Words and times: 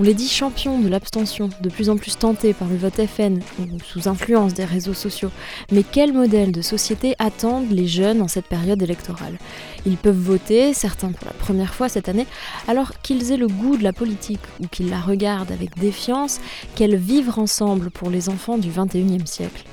On 0.00 0.02
les 0.02 0.14
dit 0.14 0.30
champions 0.30 0.78
de 0.78 0.88
l'abstention, 0.88 1.50
de 1.60 1.68
plus 1.68 1.90
en 1.90 1.98
plus 1.98 2.16
tentés 2.16 2.54
par 2.54 2.68
le 2.68 2.76
vote 2.78 3.06
FN 3.06 3.40
ou 3.58 3.78
sous 3.84 4.08
influence 4.08 4.54
des 4.54 4.64
réseaux 4.64 4.94
sociaux. 4.94 5.30
Mais 5.72 5.82
quel 5.82 6.14
modèle 6.14 6.52
de 6.52 6.62
société 6.62 7.14
attendent 7.18 7.70
les 7.70 7.86
jeunes 7.86 8.22
en 8.22 8.26
cette 8.26 8.46
période 8.46 8.82
électorale? 8.82 9.36
Ils 9.84 9.98
peuvent 9.98 10.16
voter, 10.16 10.72
certains 10.72 11.12
pour 11.12 11.26
la 11.26 11.34
première 11.34 11.74
fois 11.74 11.90
cette 11.90 12.08
année, 12.08 12.26
alors 12.66 12.92
qu'ils 13.02 13.30
aient 13.30 13.36
le 13.36 13.46
goût 13.46 13.76
de 13.76 13.84
la 13.84 13.92
politique 13.92 14.40
ou 14.60 14.68
qu'ils 14.68 14.88
la 14.88 15.00
regardent 15.00 15.52
avec 15.52 15.78
défiance, 15.78 16.40
qu'elle 16.76 16.96
vivre 16.96 17.38
ensemble 17.38 17.90
pour 17.90 18.08
les 18.08 18.30
enfants 18.30 18.56
du 18.56 18.70
21e 18.70 19.26
siècle. 19.26 19.64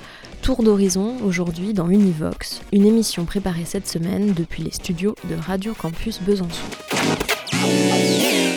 Tour 0.42 0.62
d'horizon 0.62 1.16
aujourd'hui 1.24 1.72
dans 1.72 1.88
Univox, 1.88 2.60
une 2.74 2.84
émission 2.84 3.24
préparée 3.24 3.64
cette 3.64 3.88
semaine 3.88 4.34
depuis 4.34 4.62
les 4.62 4.72
studios 4.72 5.14
de 5.30 5.36
Radio 5.36 5.72
Campus 5.72 6.20
Besançon. 6.20 6.66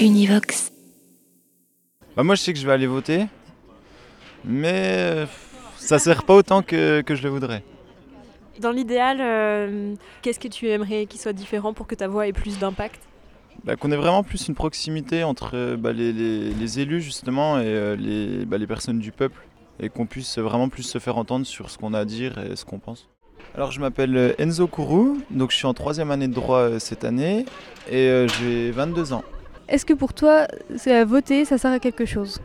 Univox. 0.02 0.71
Bah 2.16 2.24
moi 2.24 2.36
je 2.36 2.42
sais 2.42 2.54
que 2.54 2.60
je 2.60 2.66
vais 2.66 2.74
aller 2.74 2.88
voter, 2.88 3.26
mais 4.44 4.72
euh, 4.98 5.26
ça 5.78 5.98
sert 6.00 6.24
pas 6.24 6.36
autant 6.36 6.62
que, 6.62 7.02
que 7.02 7.16
je 7.16 7.24
le 7.24 7.30
voudrais. 7.30 7.64
Dans 8.60 8.72
l'idéal, 8.72 9.18
euh, 9.22 9.96
qu'est-ce 10.22 10.40
que 10.40 10.48
tu 10.50 10.68
aimerais 10.70 11.06
qu'il 11.06 11.20
soit 11.20 11.34
différent 11.34 11.74
pour 11.74 11.88
que 11.88 11.96
ta 11.96 12.08
voix 12.08 12.28
ait 12.28 12.34
plus 12.34 12.60
d'impact? 12.60 13.00
Bah, 13.64 13.76
Qu'on 13.76 13.92
ait 13.92 13.96
vraiment 13.98 14.24
plus 14.24 14.48
une 14.48 14.56
proximité 14.56 15.24
entre 15.24 15.52
euh, 15.56 15.78
bah, 15.78 15.94
les, 15.94 16.12
les- 16.12 16.54
les 16.54 16.80
élus 16.80 17.02
justement 17.02 17.60
et 17.60 17.64
euh, 17.66 17.96
les, 17.96 18.46
bah, 18.46 18.58
les 18.58 18.68
personnes 18.68 19.00
du 19.00 19.12
peuple 19.12 19.42
et 19.80 19.90
qu'on 19.90 20.06
puisse 20.06 20.38
vraiment 20.38 20.70
plus 20.70 20.84
se 20.84 21.00
faire 21.00 21.18
entendre 21.18 21.46
sur 21.46 21.70
ce 21.70 21.78
qu'on 21.78 21.94
a 21.94 22.00
à 22.00 22.06
dire 22.06 22.38
et 22.40 22.56
ce 22.56 22.66
qu'on 22.66 22.80
pense. 22.80 23.08
Alors 23.56 23.72
je 23.72 23.80
m'appelle 23.80 24.36
Enzo 24.38 24.68
Kourou, 24.68 25.22
donc 25.32 25.52
je 25.52 25.56
suis 25.58 25.66
en 25.66 25.74
troisième 25.74 26.12
année 26.12 26.28
de 26.28 26.34
droit 26.34 26.80
cette 26.80 27.04
année 27.04 27.46
et 27.92 28.26
j'ai 28.40 28.72
22 28.72 29.14
ans. 29.14 29.24
Est-ce 29.72 29.86
que 29.86 29.94
pour 29.94 30.14
toi, 30.14 30.48
voter, 31.08 31.46
ça 31.46 31.58
sert 31.58 31.72
à 31.72 31.80
quelque 31.80 32.06
chose? 32.06 32.42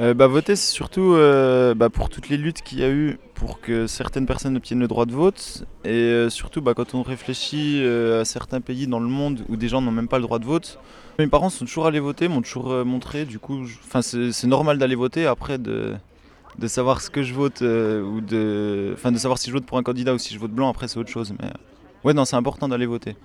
Euh, 0.00 0.14
bah, 0.14 0.28
voter, 0.28 0.56
c'est 0.56 0.72
surtout 0.72 1.12
euh, 1.12 1.74
bah, 1.74 1.90
pour 1.90 2.08
toutes 2.08 2.30
les 2.30 2.38
luttes 2.38 2.62
qu'il 2.62 2.78
y 2.78 2.84
a 2.84 2.88
eu 2.88 3.18
pour 3.34 3.60
que 3.60 3.86
certaines 3.86 4.24
personnes 4.24 4.56
obtiennent 4.56 4.80
le 4.80 4.88
droit 4.88 5.04
de 5.04 5.12
vote. 5.12 5.66
Et 5.84 5.90
euh, 5.90 6.30
surtout, 6.30 6.62
bah, 6.62 6.72
quand 6.72 6.94
on 6.94 7.02
réfléchit 7.02 7.84
à 7.84 8.24
certains 8.24 8.62
pays 8.62 8.86
dans 8.86 8.98
le 8.98 9.08
monde 9.08 9.44
où 9.50 9.56
des 9.56 9.68
gens 9.68 9.82
n'ont 9.82 9.90
même 9.90 10.08
pas 10.08 10.16
le 10.16 10.22
droit 10.22 10.38
de 10.38 10.46
vote, 10.46 10.78
mes 11.18 11.26
parents 11.26 11.50
sont 11.50 11.66
toujours 11.66 11.86
allés 11.86 12.00
voter, 12.00 12.28
m'ont 12.28 12.40
toujours 12.40 12.82
montré. 12.86 13.26
Du 13.26 13.38
coup, 13.38 13.66
c'est 14.00 14.46
normal 14.46 14.78
d'aller 14.78 14.94
voter. 14.94 15.26
Après, 15.26 15.58
de, 15.58 15.96
savoir 16.66 17.02
ce 17.02 17.10
que 17.10 17.22
je 17.22 17.34
vote 17.34 17.60
ou 17.60 18.22
de, 18.22 18.96
de 19.04 19.18
savoir 19.18 19.36
si 19.36 19.50
je 19.50 19.52
vote 19.54 19.66
pour 19.66 19.76
un 19.76 19.82
candidat 19.82 20.14
ou 20.14 20.18
si 20.18 20.32
je 20.32 20.38
vote 20.38 20.52
blanc, 20.52 20.70
après, 20.70 20.88
c'est 20.88 20.98
autre 20.98 21.10
chose. 21.10 21.34
Mais 21.38 21.50
ouais, 22.04 22.14
non, 22.14 22.24
c'est 22.24 22.36
important 22.36 22.68
d'aller 22.68 22.86
voter. 22.86 23.16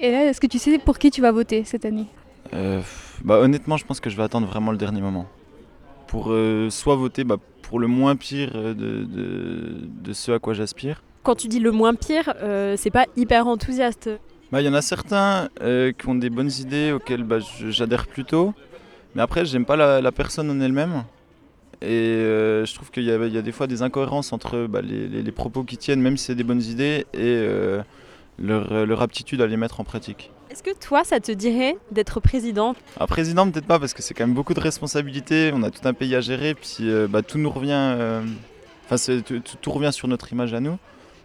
Et 0.00 0.10
là, 0.10 0.24
est-ce 0.26 0.40
que 0.40 0.46
tu 0.46 0.58
sais 0.58 0.78
pour 0.78 0.98
qui 0.98 1.10
tu 1.10 1.20
vas 1.20 1.32
voter 1.32 1.64
cette 1.64 1.84
année 1.84 2.06
Euh, 2.54 2.80
bah, 3.24 3.38
honnêtement, 3.38 3.76
je 3.76 3.84
pense 3.84 4.00
que 4.00 4.08
je 4.10 4.16
vais 4.16 4.22
attendre 4.22 4.46
vraiment 4.46 4.72
le 4.72 4.78
dernier 4.78 5.00
moment. 5.00 5.26
Pour 6.06 6.30
euh, 6.32 6.70
soit 6.70 6.96
voter 6.96 7.24
bah, 7.24 7.36
pour 7.62 7.78
le 7.78 7.86
moins 7.86 8.16
pire 8.16 8.50
euh, 8.54 8.74
de, 8.74 9.04
de, 9.04 9.80
de 10.02 10.12
ce 10.12 10.32
à 10.32 10.38
quoi 10.38 10.54
j'aspire. 10.54 11.02
Quand 11.22 11.34
tu 11.34 11.48
dis 11.48 11.60
le 11.60 11.70
moins 11.70 11.94
pire, 11.94 12.32
euh, 12.42 12.74
c'est 12.78 12.90
pas 12.90 13.06
hyper 13.16 13.46
enthousiaste. 13.46 14.08
Bah, 14.50 14.60
Il 14.62 14.64
y 14.64 14.68
en 14.68 14.74
a 14.74 14.82
certains 14.82 15.48
euh, 15.60 15.92
qui 15.92 16.08
ont 16.08 16.14
des 16.14 16.30
bonnes 16.30 16.50
idées 16.58 16.92
auxquelles 16.92 17.22
bah, 17.22 17.38
j'adhère 17.68 18.06
plutôt. 18.06 18.54
Mais 19.14 19.22
après, 19.22 19.44
j'aime 19.44 19.66
pas 19.66 19.76
la, 19.76 20.00
la 20.00 20.12
personne 20.12 20.50
en 20.50 20.60
elle-même. 20.60 21.04
Et 21.82 21.86
euh, 21.88 22.64
je 22.64 22.74
trouve 22.74 22.90
qu'il 22.90 23.04
y, 23.04 23.10
a- 23.12 23.26
il 23.26 23.32
y 23.32 23.38
a 23.38 23.42
des 23.42 23.52
fois 23.52 23.66
des 23.66 23.82
incohérences 23.82 24.32
entre 24.32 24.66
bah, 24.66 24.80
les, 24.82 25.08
les- 25.08 25.22
les 25.22 25.32
propos 25.32 25.62
qui 25.62 25.76
tiennent, 25.76 26.00
même 26.00 26.16
si 26.16 26.26
c'est 26.26 26.34
des 26.34 26.42
bonnes 26.44 26.62
idées, 26.62 27.06
et 27.14 27.18
euh, 27.20 27.80
leur, 28.40 28.86
leur 28.86 29.02
aptitude 29.02 29.40
à 29.42 29.46
les 29.46 29.56
mettre 29.56 29.80
en 29.80 29.84
pratique. 29.84 30.30
Est-ce 30.50 30.62
que 30.62 30.76
toi, 30.76 31.04
ça 31.04 31.20
te 31.20 31.30
dirait 31.30 31.76
d'être 31.92 32.18
président? 32.20 32.74
Un 32.98 33.06
président, 33.06 33.48
peut-être 33.50 33.66
pas, 33.66 33.78
parce 33.78 33.94
que 33.94 34.02
c'est 34.02 34.14
quand 34.14 34.26
même 34.26 34.34
beaucoup 34.34 34.54
de 34.54 34.60
responsabilités. 34.60 35.52
On 35.54 35.62
a 35.62 35.70
tout 35.70 35.86
un 35.86 35.94
pays 35.94 36.14
à 36.16 36.20
gérer, 36.20 36.54
puis 36.54 36.90
euh, 36.90 37.06
bah, 37.08 37.22
tout 37.22 37.38
nous 37.38 37.50
revient. 37.50 37.70
euh, 37.72 38.22
Enfin, 38.92 39.20
tout, 39.62 39.70
revient 39.70 39.92
sur 39.92 40.08
notre 40.08 40.32
image 40.32 40.52
à 40.52 40.58
nous. 40.58 40.76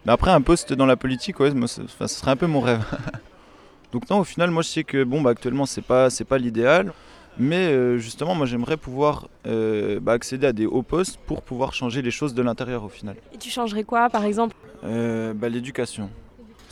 Mais 0.06 0.12
après, 0.12 0.30
un 0.30 0.42
poste 0.42 0.74
dans 0.74 0.86
la 0.86 0.96
politique, 0.98 1.40
ouais, 1.40 1.50
moi, 1.52 1.68
c'est- 1.68 1.82
enfin, 1.82 2.08
ce 2.08 2.20
serait 2.20 2.30
un 2.30 2.36
peu 2.36 2.46
mon 2.46 2.62
rêve. 2.62 2.84
Donc 3.92 4.08
non, 4.10 4.20
au 4.20 4.24
final, 4.24 4.52
moi, 4.52 4.62
je 4.62 4.68
sais 4.68 4.84
que 4.84 5.04
bon, 5.04 5.22
bah, 5.22 5.32
actuellement, 5.32 5.66
c'est 5.66 5.82
pas, 5.82 6.12
c'est 6.12 6.26
pas 6.26 6.38
l'idéal. 6.38 6.94
Mais 7.40 7.68
euh, 7.68 7.98
justement, 7.98 8.36
moi, 8.36 8.46
j'aimerais 8.46 8.78
pouvoir 8.78 9.28
euh, 9.48 10.00
bah, 10.00 10.12
accéder 10.14 10.46
à 10.48 10.54
des 10.54 10.68
hauts 10.68 10.84
postes 10.84 11.18
pour 11.26 11.42
pouvoir 11.42 11.74
changer 11.74 12.02
les 12.04 12.12
choses 12.12 12.36
de 12.36 12.44
l'intérieur, 12.44 12.84
au 12.84 12.90
final. 12.90 13.16
Et 13.34 13.38
tu 13.38 13.50
changerais 13.50 13.84
quoi, 13.84 14.10
par 14.12 14.26
exemple? 14.26 14.56
Euh, 14.84 15.34
l'éducation. 15.50 16.10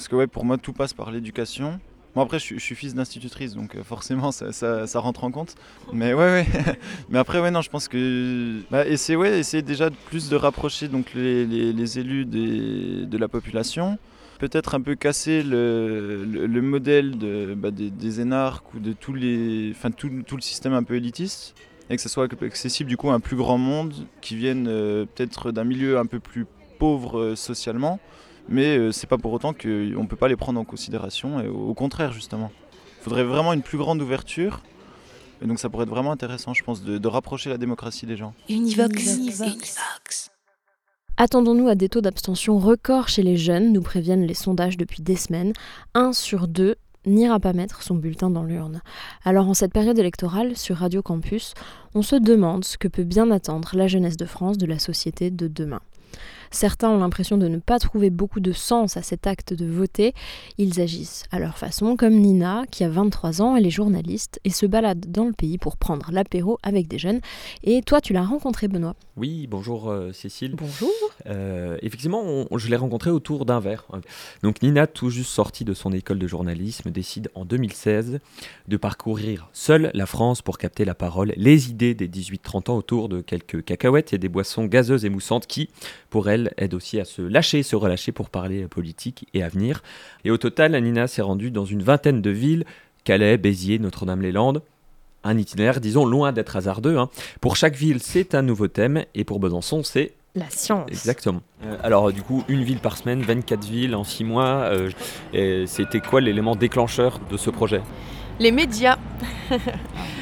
Parce 0.03 0.09
que 0.09 0.18
ouais, 0.18 0.28
pour 0.28 0.44
moi, 0.44 0.58
tout 0.58 0.74
passe 0.74 0.91
par 0.91 1.12
l'éducation. 1.12 1.80
Bon, 2.14 2.24
après, 2.24 2.38
je 2.38 2.59
suis, 2.59 2.75
fils 2.75 2.94
d'institutrice, 2.94 3.53
donc 3.53 3.78
euh, 3.78 3.84
forcément, 3.86 4.34
ça, 4.34 5.00
rentre 5.00 5.24
en 5.24 5.31
compte. 5.31 5.56
Mais 5.94 6.14
ouais. 6.14 6.46
Mais 7.09 7.19
après, 7.19 7.40
ouais, 7.40 7.52
non, 7.52 7.62
je 7.62 7.69
pense 7.69 7.88
que. 7.88 8.59
Bah, 8.69 8.86
essayer, 8.86 9.16
ouais, 9.16 9.40
essayer 9.40 9.64
déjà 9.64 9.90
plus 10.09 10.28
de 10.28 10.36
rapprocher 10.36 10.90
donc, 10.90 11.14
les, 11.14 12.00
élus 12.00 12.25
de 12.25 13.18
la 13.18 13.30
population. 13.30 13.97
Peut-être 14.40 14.75
un 14.75 14.81
peu 14.81 14.96
casser 14.96 15.41
le, 15.41 16.25
le- 16.25 16.47
le 16.47 16.62
modèle 16.62 17.16
bah, 17.56 17.72
des, 17.72 18.20
énarques 18.20 18.74
ou 18.74 18.80
de 18.80 18.91
tout, 18.91 19.14
le 19.14 19.74
système 20.41 20.74
un 20.74 20.84
peu 20.84 20.96
élitiste. 20.96 21.56
Et 21.90 21.96
que 21.96 22.02
ce 22.02 22.09
soit 22.09 22.28
accessible 22.44 22.90
du 22.90 22.97
coup 22.97 23.09
à 23.09 23.14
un 23.14 23.22
plus 23.22 23.38
grand 23.38 23.58
monde 23.58 23.94
qui 24.20 24.35
vienne 24.35 24.68
euh, 24.68 25.06
peut-être 25.06 25.53
d'un 25.53 25.64
milieu 25.64 25.97
un 25.97 26.06
peu 26.06 26.20
plus 26.20 26.46
pauvre 26.78 27.20
euh, 27.20 27.35
socialement 27.38 28.02
mais 28.50 28.78
euh, 28.78 28.92
c'est 28.92 29.08
pas 29.08 29.18
pour 29.18 29.34
autant 29.34 29.54
qu'on 29.54 29.68
ne 29.68 30.08
peut 30.08 30.16
pas 30.16 30.28
les 30.28 30.36
prendre 30.36 30.59
en 30.59 30.66
considération, 30.66 31.40
et 31.40 31.48
au 31.48 31.70
au 31.70 31.74
contraire 31.74 32.12
justement. 32.12 32.52
Il 33.00 33.04
faudrait 33.04 33.24
vraiment 33.24 33.54
une 33.54 33.64
plus 33.64 33.78
grande 33.78 34.02
ouverture, 34.02 34.62
et 35.42 35.46
donc 35.46 35.59
ça 35.59 35.70
pourrait 35.70 35.84
être 35.84 35.90
vraiment 35.90 36.12
intéressant, 36.12 36.53
je 36.53 36.64
pense, 36.64 36.84
de, 36.84 36.98
de 36.98 37.08
rapprocher 37.08 37.50
la 37.50 37.58
démocratie 37.58 38.06
des 38.06 38.16
gens. 38.16 38.34
Univox. 38.50 39.18
Univox. 39.18 40.30
Attendons-nous 41.18 41.68
à 41.68 41.76
des 41.76 41.90
taux 41.90 42.02
d'abstention 42.02 42.58
records 42.58 43.08
chez 43.08 43.22
les 43.22 43.38
jeunes, 43.38 43.72
nous 43.72 43.82
préviennent 43.82 44.26
les 44.26 44.34
sondages 44.34 44.78
depuis 44.78 45.03
des 45.03 45.16
semaines. 45.16 45.53
Un 45.94 46.12
sur 46.12 46.48
deux 46.48 46.76
n'ira 47.06 47.40
pas 47.40 47.53
mettre 47.53 47.84
son 47.84 47.96
bulletin 47.96 48.30
dans 48.30 48.44
l'urne. 48.44 48.82
Alors 49.24 49.48
en 49.48 49.53
cette 49.53 49.74
période 49.74 50.00
électorale, 50.00 50.58
sur 50.58 50.78
Radio 50.78 51.02
Campus, 51.02 51.53
on 51.94 52.02
se 52.02 52.16
demande 52.16 52.66
ce 52.66 52.78
que 52.78 52.88
peut 52.88 53.03
bien 53.03 53.30
attendre 53.30 53.72
la 53.74 53.88
jeunesse 53.88 54.18
de 54.18 54.26
France 54.26 54.58
de 54.58 54.66
la 54.66 54.80
société 54.80 55.30
de 55.30 55.48
demain. 55.48 55.82
Certains 56.53 56.90
ont 56.90 57.00
l'impression 57.00 57.38
de 57.38 57.47
ne 57.47 57.58
pas 57.58 57.80
trouver 57.80 58.12
beaucoup 58.12 58.40
de 58.40 58.52
sens 58.52 58.96
à 58.96 59.02
cet 59.02 59.25
acte 59.25 59.53
de 59.56 59.66
voter. 59.66 60.14
Ils 60.59 60.80
agissent 60.80 61.24
à 61.31 61.40
leur 61.40 61.58
façon, 61.58 61.96
comme 61.97 62.14
Nina, 62.14 62.64
qui 62.69 62.84
a 62.84 62.90
23 62.90 63.41
ans, 63.41 63.56
elle 63.56 63.66
est 63.66 63.72
journaliste 63.72 64.40
et 64.46 64.52
se 64.52 64.68
balade 64.68 65.12
dans 65.12 65.25
le 65.25 65.34
pays 65.34 65.58
pour 65.58 65.78
prendre 65.78 66.12
l'apéro 66.12 66.59
avec 66.62 66.88
des 66.88 67.00
jeunes. 67.00 67.22
Et 67.64 67.81
toi, 67.81 68.02
tu 68.02 68.14
l'as 68.14 68.22
rencontré, 68.24 68.68
Benoît? 68.68 68.96
Oui, 69.18 69.47
bonjour 69.47 69.90
euh, 69.90 70.12
Cécile. 70.14 70.53
Bonjour. 70.56 70.90
Euh, 71.25 71.78
effectivement, 71.81 72.22
on- 72.24 72.58
je 72.58 72.68
l'ai 72.70 72.75
rencontré 72.75 73.09
autour 73.09 73.46
d'un 73.46 73.59
verre. 73.59 73.85
Donc 74.44 74.62
Nina, 74.62 74.85
tout 74.88 75.09
juste 75.09 75.31
sortie 75.31 75.66
de 75.66 75.74
son 75.74 75.91
école 75.91 76.20
de 76.20 76.28
journalisme, 76.28 76.91
décide 76.91 77.30
en 77.35 77.46
2016 77.46 78.20
de 78.68 78.78
parcourir 78.78 79.50
seule 79.53 79.90
la 79.96 80.06
France 80.06 80.41
pour 80.44 80.59
capter 80.59 80.85
la 80.85 80.94
parole, 80.96 81.34
les 81.35 81.70
idées 81.72 81.96
des 81.96 82.08
18-30 82.08 82.70
ans 82.70 82.78
autour 82.78 83.09
de 83.09 83.22
quelques 83.22 83.64
cacahuètes 83.66 84.14
et 84.14 84.18
des 84.20 84.30
boissons 84.30 84.66
gazeuses 84.66 85.03
et 85.06 85.09
moussantes 85.09 85.47
qui, 85.47 85.70
pour 86.09 86.29
elle, 86.29 86.42
aident 86.57 86.73
aussi 86.75 86.99
à 86.99 87.05
se 87.05 87.22
lâcher, 87.22 87.63
se 87.63 87.75
relâcher 87.75 88.11
pour 88.11 88.29
parler 88.29 88.67
politique 88.67 89.28
et 89.34 89.43
avenir. 89.43 89.84
Et 90.25 90.31
au 90.31 90.37
total, 90.37 90.72
Nina 90.81 91.07
s'est 91.07 91.22
rendue 91.22 91.51
dans 91.51 91.66
une 91.66 91.84
vingtaine 91.84 92.22
de 92.22 92.29
villes, 92.29 92.66
Calais, 93.03 93.37
Béziers, 93.37 93.79
Notre-Dame-les-Landes, 93.79 94.61
un 95.23 95.37
itinéraire, 95.37 95.79
disons, 95.79 96.05
loin 96.05 96.31
d'être 96.34 96.55
hasardeux. 96.55 96.97
hein. 96.97 97.09
Pour 97.41 97.55
chaque 97.55 97.75
ville, 97.75 98.01
c'est 98.01 98.35
un 98.35 98.41
nouveau 98.41 98.67
thème, 98.67 99.03
et 99.16 99.23
pour 99.23 99.40
Besançon, 99.40 99.84
c'est 99.84 100.13
La 100.35 100.49
science. 100.49 100.90
Exactement. 100.90 101.41
Euh, 101.63 101.78
alors 101.84 102.11
du 102.11 102.22
coup, 102.23 102.43
une 102.49 102.63
ville 102.63 102.79
par 102.79 102.97
semaine, 102.97 103.22
24 103.22 103.63
villes 103.66 103.95
en 103.95 104.03
6 104.03 104.23
mois. 104.23 104.69
euh, 105.34 105.66
C'était 105.67 105.99
quoi 106.01 106.22
l'élément 106.22 106.55
déclencheur 106.55 107.19
de 107.31 107.37
ce 107.37 107.49
projet? 107.51 107.81
Les 108.43 108.51
médias. 108.51 108.97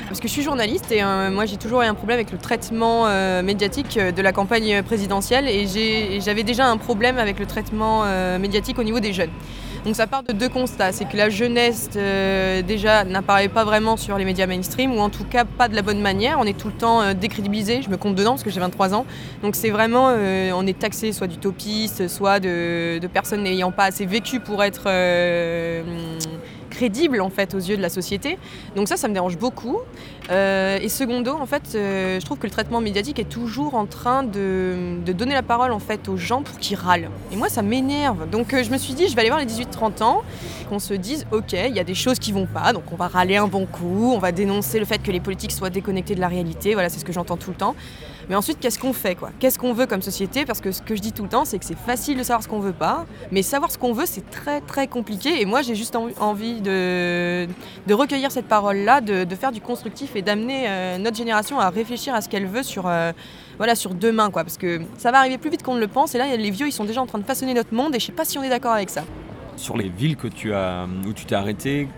Parce 0.08 0.20
que 0.20 0.28
je 0.28 0.32
suis 0.32 0.44
journaliste 0.44 0.92
et 0.92 1.02
euh, 1.02 1.32
moi 1.32 1.48
j'ai 1.48 1.58
toujours 1.58 1.82
eu 1.82 1.86
un 1.86 1.96
problème 1.96 2.18
avec 2.20 2.32
le 2.32 2.38
traitement 2.38 3.08
euh, 3.08 3.42
médiatique 3.42 3.98
euh, 3.98 4.12
de 4.12 4.22
la 4.22 4.32
campagne 4.32 4.84
présidentielle 4.84 5.48
et 5.48 6.20
j'avais 6.20 6.44
déjà 6.44 6.68
un 6.68 6.78
problème 6.78 7.18
avec 7.18 7.40
le 7.40 7.48
traitement 7.48 8.04
médiatique 8.38 8.78
au 8.78 8.84
niveau 8.84 9.00
des 9.00 9.12
jeunes. 9.12 9.32
Donc 9.86 9.96
ça 9.96 10.06
part 10.06 10.22
de 10.22 10.34
deux 10.34 10.50
constats. 10.50 10.92
C'est 10.92 11.06
que 11.06 11.18
la 11.18 11.32
jeunesse 11.32 11.90
déjà 12.68 13.06
n'apparaît 13.06 13.48
pas 13.48 13.64
vraiment 13.64 13.98
sur 13.98 14.20
les 14.20 14.26
médias 14.26 14.46
mainstream 14.46 14.94
ou 14.94 15.00
en 15.00 15.10
tout 15.10 15.24
cas 15.24 15.44
pas 15.44 15.68
de 15.68 15.76
la 15.76 15.82
bonne 15.82 16.02
manière. 16.02 16.38
On 16.38 16.46
est 16.46 16.56
tout 16.56 16.68
le 16.68 16.76
temps 16.76 17.16
décrédibilisé. 17.16 17.82
Je 17.82 17.90
me 17.90 17.98
compte 17.98 18.14
dedans 18.14 18.32
parce 18.34 18.44
que 18.44 18.52
j'ai 18.52 18.60
23 18.60 18.94
ans. 18.94 19.08
Donc 19.42 19.56
c'est 19.56 19.72
vraiment, 19.72 20.10
on 20.10 20.68
est 20.68 20.78
taxé 20.78 21.12
soit 21.12 21.26
d'utopiste, 21.26 22.08
soit 22.08 22.40
de 22.40 23.08
personnes 23.12 23.42
n'ayant 23.42 23.72
pas 23.72 23.86
assez 23.86 24.06
vécu 24.06 24.40
pour 24.40 24.64
être 24.64 24.88
crédible 26.72 27.22
en 27.22 27.30
fait 27.30 27.54
aux 27.54 27.60
yeux 27.60 27.78
de 27.78 27.82
la 27.82 27.90
société. 27.90 28.40
Donc 28.76 28.88
ça, 28.88 28.98
ça 28.98 29.08
me 29.08 29.14
dérange 29.14 29.38
beaucoup. 29.38 29.78
Euh, 30.32 30.80
et 30.82 30.90
secondo, 30.90 31.34
en 31.34 31.46
fait, 31.46 31.74
euh, 31.76 32.20
je 32.20 32.26
trouve 32.26 32.40
que 32.40 32.48
le 32.48 32.52
traitement 32.52 32.82
médiatique 32.82 33.20
est 33.20 33.30
toujours 33.30 33.76
en 33.76 33.86
train 33.86 34.24
de, 34.24 34.98
donner 35.06 35.34
la 35.34 35.44
parole 35.44 35.72
en 35.72 35.80
fait 35.80 36.08
aux 36.10 36.18
gens 36.18 36.42
pour 36.42 36.58
qu'ils 36.58 36.78
râlent. 36.78 37.10
Et 37.32 37.36
moi, 37.36 37.50
ça 37.50 37.62
m'énerve. 37.62 38.30
Donc 38.30 38.54
euh, 38.54 38.64
je 38.64 38.72
me 38.72 38.78
suis 38.78 38.94
dit, 38.94 39.08
je 39.08 39.16
vais 39.16 39.22
aller 39.22 39.30
voir 39.30 39.42
les 39.42 39.46
18-30 39.46 40.02
ans, 40.02 40.22
qu'on 40.70 40.80
se 40.80 40.94
dise, 40.94 41.28
ok, 41.32 41.54
il 41.54 41.76
y 41.76 41.80
a 41.80 41.84
des 41.84 41.96
choses 41.96 42.18
qui 42.18 42.32
vont 42.32 42.48
pas, 42.48 42.74
donc 42.74 42.84
on 42.92 42.96
va 42.96 43.08
râler 43.08 43.36
un 43.36 43.48
bon 43.48 43.66
coup, 43.66 44.12
on 44.14 44.20
va 44.20 44.32
dénoncer 44.32 44.80
le 44.80 44.86
fait 44.86 45.00
que 45.00 45.12
les 45.12 45.20
politiques 45.20 45.52
soient 45.52 45.70
déconnectés 45.70 46.16
de 46.16 46.22
la 46.22 46.30
réalité. 46.30 46.74
Voilà, 46.74 46.90
c'est 46.90 47.00
ce 47.00 47.06
que 47.06 47.14
j'entends 47.14 47.38
tout 47.38 47.52
le 47.52 47.58
temps. 47.58 47.76
Mais 48.32 48.38
ensuite, 48.38 48.62
qu'est-ce 48.62 48.80
qu'on 48.80 48.94
fait 48.94 49.16
quoi? 49.16 49.30
Qu'est-ce 49.42 49.60
qu'on 49.60 49.74
veut 49.74 49.88
comme 49.88 50.02
société? 50.02 50.46
Parce 50.46 50.62
que 50.62 50.72
ce 50.72 50.82
que 50.82 50.96
je 50.96 51.02
dis 51.02 51.12
tout 51.12 51.24
le 51.24 51.28
temps, 51.28 51.44
c'est 51.44 51.60
que 51.60 51.66
c'est 51.66 51.78
facile 51.78 52.18
de 52.18 52.24
savoir 52.24 52.42
ce 52.42 52.48
qu'on 52.48 52.62
veut 52.62 52.72
pas, 52.72 53.06
mais 53.30 53.42
savoir 53.42 53.70
ce 53.70 53.78
qu'on 53.78 53.92
veut, 53.92 54.06
c'est 54.06 54.30
très 54.30 54.62
très 54.62 54.88
compliqué. 54.88 55.42
Et 55.42 55.46
moi, 55.46 55.62
j'ai 55.62 55.76
juste 55.76 55.98
envie 55.98 56.62
de, 56.62 57.46
de 57.88 57.94
recueillir 57.94 58.32
cette 58.32 58.48
parole-là, 58.48 59.02
de, 59.02 59.26
de, 59.26 59.36
faire 59.36 59.52
du 59.52 59.60
constructif 59.60 60.16
et 60.16 60.22
d'amener 60.22 60.64
euh, 60.70 60.98
notre 60.98 61.18
génération 61.18 61.60
à 61.60 61.70
réfléchir 61.70 62.16
à 62.16 62.22
ce 62.22 62.30
qu'elle 62.30 62.46
veut 62.46 62.64
sur, 62.64 62.88
euh, 62.88 63.12
voilà, 63.58 63.76
sur 63.76 63.94
demain, 63.94 64.32
quoi. 64.32 64.46
Parce 64.46 64.58
que 64.58 64.80
ça 64.98 65.12
va 65.12 65.18
arriver 65.18 65.38
plus 65.38 65.50
vite 65.50 65.62
qu'on 65.62 65.76
ne 65.76 65.82
le 65.82 65.90
pense. 65.90 66.16
Et 66.16 66.18
là, 66.18 66.34
les 66.34 66.52
vieux, 66.52 66.68
ils 66.70 66.72
sont 66.72 66.86
déjà 66.86 67.02
en 67.02 67.08
train 67.08 67.20
de 67.20 67.26
façonner 67.26 67.54
notre 67.54 67.74
monde. 67.74 67.94
Et 67.96 68.00
je 68.00 68.06
sais 68.06 68.14
pas 68.14 68.24
si 68.24 68.38
on 68.38 68.44
est 68.44 68.50
d'accord 68.50 68.72
avec 68.72 68.92
ça. 68.92 69.04
Sur 69.58 69.76
les 69.76 69.90
villes 69.90 70.16
que 70.16 70.30
tu 70.30 70.54
as, 70.54 70.88
où 71.06 71.12
tu 71.12 71.26
t'es 71.26 71.36
arrêté, 71.36 71.90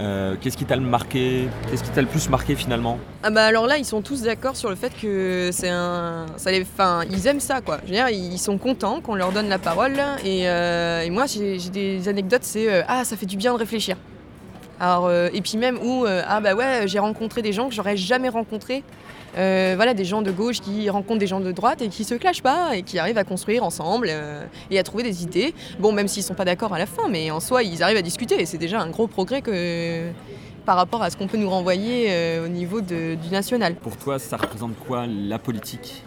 euh, 0.00 0.34
qu'est-ce 0.40 0.56
qui 0.56 0.64
t'a 0.64 0.76
le 0.76 0.82
marqué? 0.82 1.48
Qu'est-ce 1.70 1.84
qui 1.84 1.90
t'a 1.90 2.02
le 2.02 2.08
plus 2.08 2.28
marqué 2.28 2.54
finalement? 2.54 2.98
Ah 3.22 3.30
bah 3.30 3.44
alors 3.46 3.66
là 3.66 3.78
ils 3.78 3.84
sont 3.84 4.02
tous 4.02 4.22
d'accord 4.22 4.56
sur 4.56 4.70
le 4.70 4.76
fait 4.76 4.92
que 5.00 5.50
c'est 5.52 5.68
un, 5.68 6.26
ça 6.36 6.50
les, 6.50 6.62
enfin 6.62 7.02
ils 7.10 7.26
aiment 7.26 7.40
ça 7.40 7.60
quoi. 7.60 7.78
Je 7.86 7.94
veux 7.94 8.10
ils 8.12 8.38
sont 8.38 8.58
contents 8.58 9.00
qu'on 9.00 9.14
leur 9.14 9.32
donne 9.32 9.48
la 9.48 9.58
parole 9.58 9.96
et, 10.24 10.48
euh, 10.48 11.08
moi 11.10 11.26
j'ai 11.26 11.58
des 11.70 12.08
anecdotes 12.08 12.42
c'est 12.44 12.72
euh, 12.72 12.82
ah 12.88 13.04
ça 13.04 13.16
fait 13.16 13.26
du 13.26 13.36
bien 13.36 13.52
de 13.52 13.58
réfléchir. 13.58 13.96
Alors 14.80 15.10
et 15.10 15.40
puis 15.40 15.56
même 15.56 15.78
où 15.82 16.04
ah 16.06 16.40
bah 16.40 16.54
ouais 16.54 16.86
j'ai 16.86 16.98
rencontré 16.98 17.42
des 17.42 17.52
gens 17.52 17.68
que 17.68 17.74
j'aurais 17.74 17.96
jamais 17.96 18.28
rencontrés 18.28 18.82
euh, 19.36 19.72
voilà, 19.76 19.94
des 19.94 20.04
gens 20.04 20.22
de 20.22 20.30
gauche 20.30 20.60
qui 20.60 20.88
rencontrent 20.90 21.18
des 21.18 21.26
gens 21.26 21.40
de 21.40 21.50
droite 21.50 21.82
et 21.82 21.88
qui 21.88 22.04
se 22.04 22.14
clashent 22.14 22.42
pas 22.42 22.76
et 22.76 22.82
qui 22.82 22.98
arrivent 22.98 23.18
à 23.18 23.24
construire 23.24 23.64
ensemble 23.64 24.08
euh, 24.10 24.44
et 24.70 24.78
à 24.78 24.82
trouver 24.82 25.02
des 25.02 25.22
idées. 25.22 25.54
Bon, 25.80 25.92
même 25.92 26.08
s'ils 26.08 26.22
sont 26.22 26.34
pas 26.34 26.44
d'accord 26.44 26.72
à 26.72 26.78
la 26.78 26.86
fin, 26.86 27.08
mais 27.08 27.30
en 27.30 27.40
soi, 27.40 27.62
ils 27.62 27.82
arrivent 27.82 27.96
à 27.96 28.02
discuter 28.02 28.40
et 28.40 28.46
c'est 28.46 28.58
déjà 28.58 28.80
un 28.80 28.88
gros 28.88 29.08
progrès 29.08 29.42
que 29.42 30.10
par 30.64 30.76
rapport 30.76 31.02
à 31.02 31.10
ce 31.10 31.16
qu'on 31.16 31.26
peut 31.26 31.36
nous 31.36 31.50
renvoyer 31.50 32.06
euh, 32.08 32.46
au 32.46 32.48
niveau 32.48 32.80
du 32.80 33.16
national. 33.30 33.74
Pour 33.74 33.96
toi, 33.96 34.18
ça 34.18 34.36
représente 34.36 34.78
quoi 34.78 35.06
la 35.06 35.38
politique? 35.38 36.04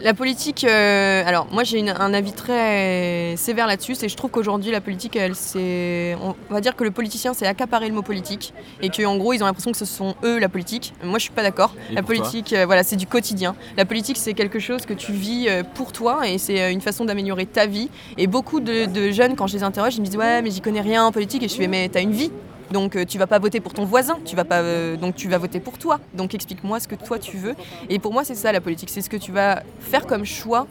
La 0.00 0.14
politique, 0.14 0.64
euh, 0.64 1.22
alors 1.26 1.46
moi 1.52 1.64
j'ai 1.64 1.88
un 1.88 2.14
avis 2.14 2.32
très 2.32 3.34
sévère 3.36 3.66
là-dessus, 3.66 3.94
c'est 3.94 4.08
je 4.08 4.16
trouve 4.16 4.30
qu'aujourd'hui 4.30 4.70
la 4.70 4.80
politique, 4.80 5.16
elle 5.16 5.34
c'est, 5.34 6.16
on 6.20 6.34
va 6.52 6.60
dire 6.60 6.76
que 6.76 6.84
le 6.84 6.90
politicien 6.90 7.34
s'est 7.34 7.46
accaparé 7.46 7.88
le 7.88 7.94
mot 7.94 8.02
politique 8.02 8.54
et 8.80 8.88
qu'en 8.88 9.16
gros 9.16 9.32
ils 9.32 9.42
ont 9.42 9.46
l'impression 9.46 9.72
que 9.72 9.78
ce 9.78 9.84
sont 9.84 10.14
eux 10.24 10.38
la 10.38 10.48
politique. 10.48 10.94
Moi 11.04 11.18
je 11.18 11.24
suis 11.24 11.32
pas 11.32 11.42
d'accord. 11.42 11.74
La 11.92 12.02
politique, 12.02 12.52
euh, 12.52 12.66
voilà, 12.66 12.82
c'est 12.82 12.96
du 12.96 13.06
quotidien. 13.06 13.54
La 13.76 13.84
politique 13.84 14.16
c'est 14.16 14.34
quelque 14.34 14.58
chose 14.58 14.86
que 14.86 14.94
tu 14.94 15.12
vis 15.12 15.48
euh, 15.48 15.62
pour 15.62 15.92
toi 15.92 16.28
et 16.28 16.38
c'est 16.38 16.72
une 16.72 16.80
façon 16.80 17.04
d'améliorer 17.04 17.46
ta 17.46 17.66
vie. 17.66 17.90
Et 18.18 18.26
beaucoup 18.26 18.60
de, 18.60 18.86
de, 18.86 19.10
jeunes 19.10 19.36
quand 19.36 19.46
je 19.46 19.56
les 19.56 19.62
interroge, 19.62 19.96
ils 19.96 20.00
me 20.00 20.06
disent 20.06 20.16
ouais 20.16 20.42
mais 20.42 20.50
j'y 20.50 20.60
connais 20.60 20.80
rien 20.80 21.04
en 21.04 21.12
politique 21.12 21.42
et 21.42 21.48
je 21.48 21.54
fais 21.54 21.68
mais 21.68 21.88
t'as 21.88 22.02
une 22.02 22.12
vie. 22.12 22.30
Donc 22.72 22.96
euh, 22.96 23.04
tu 23.04 23.18
vas 23.18 23.26
pas 23.26 23.38
voter 23.38 23.60
pour 23.60 23.74
ton 23.74 23.84
voisin, 23.84 24.18
tu 24.24 24.34
vas 24.34 24.44
pas, 24.44 24.60
euh, 24.60 24.96
donc 24.96 25.14
tu 25.14 25.28
vas 25.28 25.38
voter 25.38 25.60
pour 25.60 25.78
toi. 25.78 26.00
Donc 26.14 26.34
explique-moi 26.34 26.80
ce 26.80 26.88
que 26.88 26.94
toi 26.94 27.18
tu 27.18 27.36
veux. 27.36 27.54
Et 27.88 27.98
pour 27.98 28.12
moi 28.12 28.24
c'est 28.24 28.34
ça 28.34 28.50
la 28.50 28.60
politique, 28.60 28.90
c'est 28.90 29.02
ce 29.02 29.10
que 29.10 29.16
tu 29.16 29.30
vas 29.30 29.62
faire 29.80 30.06
comme 30.06 30.24
choix 30.24 30.66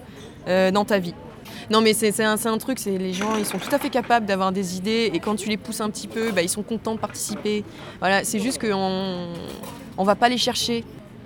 euh, 0.48 0.72
dans 0.72 0.84
ta 0.84 1.00
vie. 1.00 1.14
Non 1.70 1.82
mais 1.82 1.94
c'est 1.94 2.24
un, 2.24 2.58
truc, 2.58 2.80
c'est 2.80 2.98
les 2.98 3.14
gens 3.14 3.36
ils 3.38 3.46
sont 3.46 3.60
tout 3.60 3.74
à 3.74 3.78
fait 3.78 3.90
capables 3.90 4.26
d'avoir 4.26 4.52
des 4.52 4.78
idées 4.78 5.12
et 5.14 5.20
quand 5.20 5.36
tu 5.36 5.48
les 5.48 5.58
pousses 5.58 5.82
un 5.82 5.90
petit 5.90 6.08
peu, 6.08 6.32
bah, 6.32 6.42
ils 6.42 6.50
sont 6.50 6.64
contents 6.64 6.96
de 6.96 7.00
participer. 7.00 7.64
C'est 8.24 8.40
juste 8.40 8.60
qu'on 8.60 9.28
on 9.98 10.04
va 10.04 10.16
pas 10.16 10.30
les 10.30 10.38
chercher. 10.38 10.84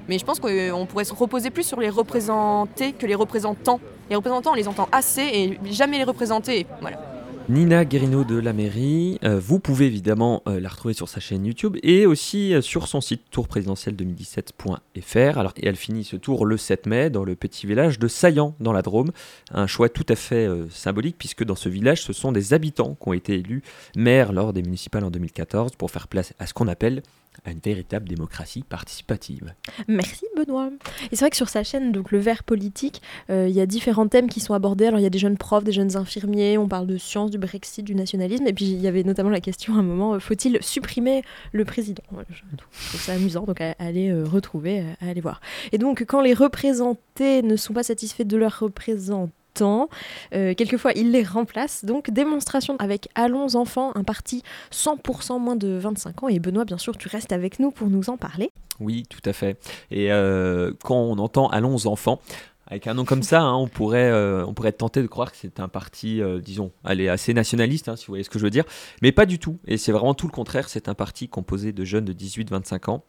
Mais 0.07 0.19
je 0.19 0.25
pense 0.25 0.39
qu'on 0.39 0.85
pourrait 0.85 1.05
se 1.05 1.15
reposer 1.15 1.49
plus 1.49 1.63
sur 1.63 1.79
les 1.79 1.89
représentés 1.89 2.91
que 2.91 3.07
les 3.07 3.15
représentants. 3.15 3.79
Les 4.09 4.15
représentants 4.15 4.51
on 4.51 4.55
les 4.55 4.67
entend 4.67 4.87
assez 4.91 5.21
et 5.21 5.59
jamais 5.71 5.97
les 5.97 6.03
représenter. 6.03 6.67
Voilà. 6.81 7.14
Nina 7.47 7.85
Guérino 7.85 8.23
de 8.23 8.39
la 8.39 8.53
mairie. 8.53 9.19
Euh, 9.23 9.39
vous 9.39 9.59
pouvez 9.59 9.85
évidemment 9.85 10.41
euh, 10.47 10.59
la 10.59 10.67
retrouver 10.67 10.95
sur 10.95 11.07
sa 11.07 11.19
chaîne 11.19 11.45
YouTube 11.45 11.77
et 11.83 12.07
aussi 12.07 12.55
euh, 12.55 12.61
sur 12.61 12.87
son 12.87 13.01
site 13.01 13.21
tourprésidentiel2017.fr. 13.31 15.37
Alors, 15.37 15.53
elle 15.61 15.75
finit 15.75 16.03
ce 16.03 16.15
tour 16.15 16.47
le 16.47 16.57
7 16.57 16.87
mai 16.87 17.11
dans 17.11 17.23
le 17.23 17.35
petit 17.35 17.67
village 17.67 17.99
de 17.99 18.07
Saillant 18.07 18.55
dans 18.59 18.73
la 18.73 18.81
Drôme. 18.81 19.11
Un 19.51 19.67
choix 19.67 19.89
tout 19.89 20.07
à 20.09 20.15
fait 20.15 20.49
symbolique 20.71 21.17
puisque 21.19 21.43
dans 21.43 21.55
ce 21.55 21.69
village, 21.69 22.01
ce 22.01 22.13
sont 22.13 22.31
des 22.31 22.55
habitants 22.55 22.97
qui 22.99 23.09
ont 23.09 23.13
été 23.13 23.35
élus 23.35 23.61
maires 23.95 24.33
lors 24.33 24.51
des 24.51 24.63
municipales 24.63 25.03
en 25.03 25.11
2014 25.11 25.73
pour 25.77 25.91
faire 25.91 26.07
place 26.07 26.33
à 26.39 26.47
ce 26.47 26.55
qu'on 26.55 26.67
appelle 26.67 27.03
à 27.43 27.51
une 27.51 27.59
véritable 27.59 28.07
démocratie 28.07 28.63
participative. 28.63 29.53
Merci 29.87 30.25
Benoît. 30.35 30.69
Et 31.11 31.15
c'est 31.15 31.21
vrai 31.21 31.29
que 31.29 31.37
sur 31.37 31.49
sa 31.49 31.63
chaîne, 31.63 31.91
donc 31.91 32.11
le 32.11 32.19
vert 32.19 32.43
politique, 32.43 33.01
euh, 33.29 33.47
il 33.49 33.55
y 33.55 33.61
a 33.61 33.65
différents 33.65 34.07
thèmes 34.07 34.29
qui 34.29 34.39
sont 34.39 34.53
abordés. 34.53 34.85
Alors 34.85 34.99
il 34.99 35.03
y 35.03 35.07
a 35.07 35.09
des 35.09 35.19
jeunes 35.19 35.37
profs, 35.37 35.63
des 35.63 35.71
jeunes 35.71 35.97
infirmiers, 35.97 36.57
on 36.57 36.67
parle 36.67 36.87
de 36.87 36.97
science, 36.97 37.31
du 37.31 37.37
Brexit, 37.37 37.83
du 37.83 37.95
nationalisme, 37.95 38.47
et 38.47 38.53
puis 38.53 38.65
il 38.65 38.81
y 38.81 38.87
avait 38.87 39.03
notamment 39.03 39.29
la 39.29 39.41
question 39.41 39.75
à 39.75 39.79
un 39.79 39.83
moment, 39.83 40.13
euh, 40.13 40.19
faut-il 40.19 40.57
supprimer 40.61 41.23
le 41.51 41.65
président? 41.65 42.03
Je 42.29 42.41
trouve 42.89 43.01
ça 43.01 43.13
amusant, 43.13 43.43
donc 43.43 43.61
à, 43.61 43.75
aller 43.79 44.09
euh, 44.09 44.23
retrouver, 44.23 44.83
à 45.01 45.09
aller 45.09 45.21
voir. 45.21 45.41
Et 45.71 45.77
donc 45.77 46.05
quand 46.07 46.21
les 46.21 46.33
représentés 46.33 47.41
ne 47.41 47.55
sont 47.55 47.73
pas 47.73 47.83
satisfaits 47.83 48.23
de 48.23 48.37
leurs 48.37 48.59
représentants, 48.59 49.31
temps. 49.55 49.89
Euh, 50.33 50.53
quelquefois, 50.53 50.91
il 50.95 51.11
les 51.11 51.23
remplace. 51.23 51.85
Donc, 51.85 52.11
démonstration 52.11 52.75
avec 52.77 53.09
Allons 53.15 53.55
Enfants, 53.55 53.91
un 53.95 54.03
parti 54.03 54.43
100% 54.71 55.39
moins 55.39 55.55
de 55.55 55.77
25 55.77 56.23
ans. 56.23 56.27
Et 56.27 56.39
Benoît, 56.39 56.65
bien 56.65 56.77
sûr, 56.77 56.97
tu 56.97 57.07
restes 57.07 57.31
avec 57.31 57.59
nous 57.59 57.71
pour 57.71 57.89
nous 57.89 58.09
en 58.09 58.17
parler. 58.17 58.51
Oui, 58.79 59.03
tout 59.09 59.27
à 59.27 59.33
fait. 59.33 59.57
Et 59.89 60.11
euh, 60.11 60.71
quand 60.83 60.95
on 60.95 61.17
entend 61.17 61.47
Allons 61.47 61.87
Enfants, 61.87 62.19
avec 62.67 62.87
un 62.87 62.95
nom 62.95 63.05
comme 63.05 63.21
ça, 63.21 63.41
hein, 63.41 63.55
on, 63.55 63.67
pourrait, 63.67 64.09
euh, 64.09 64.43
on 64.45 64.53
pourrait 64.53 64.69
être 64.69 64.79
tenté 64.79 65.01
de 65.01 65.07
croire 65.07 65.31
que 65.31 65.37
c'est 65.37 65.59
un 65.59 65.67
parti, 65.67 66.19
disons, 66.43 66.71
allez, 66.83 67.07
assez 67.07 67.33
nationaliste, 67.33 67.89
hein, 67.89 67.95
si 67.95 68.07
vous 68.07 68.11
voyez 68.11 68.23
ce 68.23 68.29
que 68.29 68.39
je 68.39 68.43
veux 68.43 68.49
dire, 68.49 68.65
mais 69.01 69.11
pas 69.11 69.25
du 69.25 69.37
tout. 69.37 69.59
Et 69.67 69.77
c'est 69.77 69.91
vraiment 69.91 70.15
tout 70.15 70.27
le 70.27 70.31
contraire. 70.31 70.67
C'est 70.67 70.89
un 70.89 70.95
parti 70.95 71.29
composé 71.29 71.71
de 71.73 71.85
jeunes 71.85 72.05
de 72.05 72.13
18-25 72.13 72.89
ans 72.89 73.03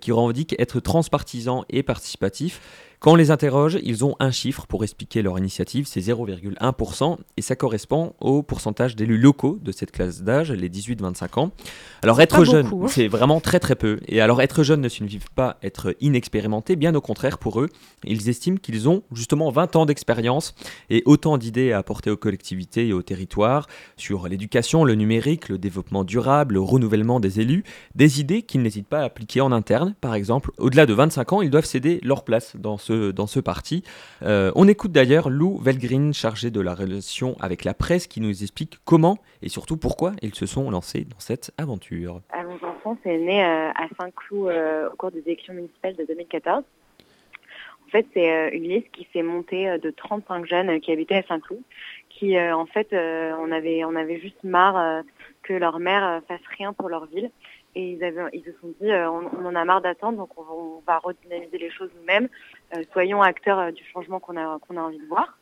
qui 0.00 0.10
revendiquent 0.10 0.56
être 0.58 0.80
transpartisan 0.80 1.64
et 1.68 1.82
participatif 1.82 2.60
quand 3.04 3.12
on 3.12 3.16
les 3.16 3.30
interroge, 3.30 3.78
ils 3.82 4.02
ont 4.02 4.16
un 4.18 4.30
chiffre 4.30 4.66
pour 4.66 4.82
expliquer 4.82 5.20
leur 5.20 5.38
initiative, 5.38 5.86
c'est 5.86 6.00
0,1%, 6.00 7.18
et 7.36 7.42
ça 7.42 7.54
correspond 7.54 8.14
au 8.18 8.42
pourcentage 8.42 8.96
d'élus 8.96 9.18
locaux 9.18 9.58
de 9.60 9.72
cette 9.72 9.92
classe 9.92 10.22
d'âge, 10.22 10.50
les 10.50 10.70
18-25 10.70 11.38
ans. 11.38 11.50
Alors 12.02 12.22
être 12.22 12.46
jeune, 12.46 12.66
hein. 12.66 12.86
c'est 12.88 13.06
vraiment 13.08 13.42
très 13.42 13.60
très 13.60 13.74
peu. 13.74 14.00
Et 14.08 14.22
alors 14.22 14.40
être 14.40 14.62
jeune 14.62 14.80
ne 14.80 14.88
signifie 14.88 15.18
pas 15.34 15.58
être 15.62 15.94
inexpérimenté, 16.00 16.76
bien 16.76 16.94
au 16.94 17.02
contraire 17.02 17.36
pour 17.36 17.60
eux, 17.60 17.68
ils 18.04 18.30
estiment 18.30 18.56
qu'ils 18.56 18.88
ont 18.88 19.02
justement 19.12 19.50
20 19.50 19.76
ans 19.76 19.84
d'expérience 19.84 20.54
et 20.88 21.02
autant 21.04 21.36
d'idées 21.36 21.72
à 21.72 21.78
apporter 21.80 22.08
aux 22.08 22.16
collectivités 22.16 22.88
et 22.88 22.94
aux 22.94 23.02
territoires 23.02 23.66
sur 23.98 24.28
l'éducation, 24.28 24.82
le 24.82 24.94
numérique, 24.94 25.50
le 25.50 25.58
développement 25.58 26.04
durable, 26.04 26.54
le 26.54 26.60
renouvellement 26.62 27.20
des 27.20 27.38
élus, 27.38 27.64
des 27.94 28.20
idées 28.22 28.40
qu'ils 28.40 28.62
n'hésitent 28.62 28.88
pas 28.88 29.00
à 29.00 29.04
appliquer 29.04 29.42
en 29.42 29.52
interne. 29.52 29.94
Par 30.00 30.14
exemple, 30.14 30.52
au-delà 30.56 30.86
de 30.86 30.94
25 30.94 31.32
ans, 31.34 31.42
ils 31.42 31.50
doivent 31.50 31.66
céder 31.66 32.00
leur 32.02 32.24
place 32.24 32.56
dans 32.56 32.78
ce 32.78 32.93
dans 33.12 33.26
ce 33.26 33.40
parti. 33.40 33.82
Euh, 34.22 34.52
on 34.54 34.68
écoute 34.68 34.92
d'ailleurs 34.92 35.30
Lou 35.30 35.58
Velgrin, 35.58 36.12
chargé 36.12 36.50
de 36.50 36.60
la 36.60 36.74
relation 36.74 37.36
avec 37.40 37.64
la 37.64 37.74
presse, 37.74 38.06
qui 38.06 38.20
nous 38.20 38.42
explique 38.42 38.78
comment 38.84 39.18
et 39.42 39.48
surtout 39.48 39.76
pourquoi 39.76 40.12
ils 40.22 40.34
se 40.34 40.46
sont 40.46 40.70
lancés 40.70 41.04
dans 41.04 41.18
cette 41.18 41.52
aventure. 41.58 42.20
Allons 42.30 42.58
enfants, 42.62 42.96
c'est 43.02 43.18
né 43.18 43.44
euh, 43.44 43.70
à 43.70 43.86
Saint-Cloud 44.00 44.48
euh, 44.48 44.90
au 44.92 44.96
cours 44.96 45.10
des 45.10 45.20
élections 45.20 45.54
municipales 45.54 45.96
de 45.96 46.04
2014. 46.04 46.62
En 47.86 47.90
fait, 47.90 48.06
c'est 48.14 48.48
une 48.56 48.64
liste 48.64 48.90
qui 48.90 49.06
s'est 49.12 49.22
montée 49.22 49.78
de 49.78 49.90
35 49.90 50.46
jeunes 50.46 50.80
qui 50.80 50.90
habitaient 50.90 51.16
à 51.16 51.22
Saint-Cloud, 51.22 51.60
qui 52.08 52.36
en 52.40 52.66
fait, 52.66 52.88
on 52.92 53.52
avait 53.52 53.84
on 53.84 53.94
avait 53.94 54.18
juste 54.18 54.42
marre 54.42 55.04
que 55.44 55.52
leur 55.52 55.78
mère 55.78 56.20
fasse 56.26 56.40
rien 56.58 56.72
pour 56.72 56.88
leur 56.88 57.06
ville 57.06 57.30
et 57.74 57.92
ils, 57.92 58.04
avaient, 58.04 58.22
ils 58.32 58.42
se 58.44 58.52
sont 58.60 58.72
dit 58.80 58.90
on, 58.90 59.46
en 59.46 59.54
a 59.54 59.64
marre 59.64 59.80
d'attendre 59.80 60.18
donc 60.18 60.30
on, 60.36 60.82
va 60.86 60.98
redynamiser 60.98 61.58
les 61.58 61.70
choses 61.70 61.90
nous-mêmes 61.98 62.28
soyons 62.92 63.22
acteurs 63.22 63.58
euh, 63.58 63.70
du 63.70 63.84
changement 63.84 64.20
qu'on 64.20 64.36
a 64.36 64.58
qu'on 64.60 64.76
a 64.76 64.82
envie 64.82 64.98
de 64.98 65.06
voir 65.06 65.38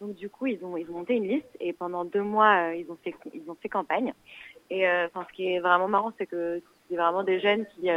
donc 0.00 0.14
du 0.14 0.28
coup 0.28 0.46
ils 0.46 0.64
ont 0.64 0.76
ils 0.76 0.88
ont 0.90 0.94
monté 0.94 1.14
une 1.14 1.28
liste 1.28 1.56
et 1.60 1.72
pendant 1.72 2.04
deux 2.04 2.22
mois 2.22 2.74
ils 2.74 2.90
ont 2.90 2.98
fait 3.02 3.14
ils 3.32 3.48
ont 3.50 3.56
fait 3.60 3.68
campagne 3.68 4.12
et 4.70 4.82
ce 4.82 5.32
qui 5.34 5.52
est 5.52 5.60
vraiment 5.60 5.88
marrant 5.88 6.12
c'est 6.18 6.26
que 6.26 6.62
c'est 6.88 6.96
vraiment 6.96 7.22
des 7.22 7.40
jeunes 7.40 7.66
qui 7.76 7.88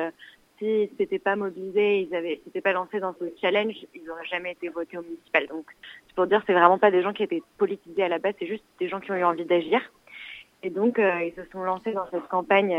s'ils 0.57 0.89
s'étaient 0.97 1.19
pas 1.19 1.35
mobilisés, 1.35 2.07
ils 2.09 2.15
avaient, 2.15 2.39
pas 2.63 2.71
lancés 2.71 2.99
dans 2.99 3.13
ce 3.19 3.25
challenge, 3.41 3.75
ils 3.93 4.03
n'auraient 4.05 4.25
jamais 4.25 4.53
été 4.53 4.69
votés 4.69 4.97
au 4.97 5.01
municipal. 5.01 5.47
Donc, 5.47 5.65
c'est 6.07 6.15
pour 6.15 6.27
dire, 6.27 6.41
c'est 6.47 6.53
vraiment 6.53 6.77
pas 6.77 6.91
des 6.91 7.01
gens 7.01 7.13
qui 7.13 7.23
étaient 7.23 7.43
politisés 7.57 8.03
à 8.03 8.07
la 8.07 8.19
base, 8.19 8.35
c'est 8.39 8.47
juste 8.47 8.63
des 8.79 8.87
gens 8.87 8.99
qui 8.99 9.11
ont 9.11 9.15
eu 9.15 9.23
envie 9.23 9.45
d'agir. 9.45 9.81
Et 10.63 10.69
donc, 10.69 10.97
ils 10.97 11.33
se 11.35 11.43
sont 11.51 11.61
lancés 11.61 11.91
dans 11.91 12.09
cette 12.09 12.27
campagne 12.27 12.73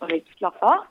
avec 0.00 0.24
toute 0.24 0.40
leur 0.40 0.54
force 0.56 0.86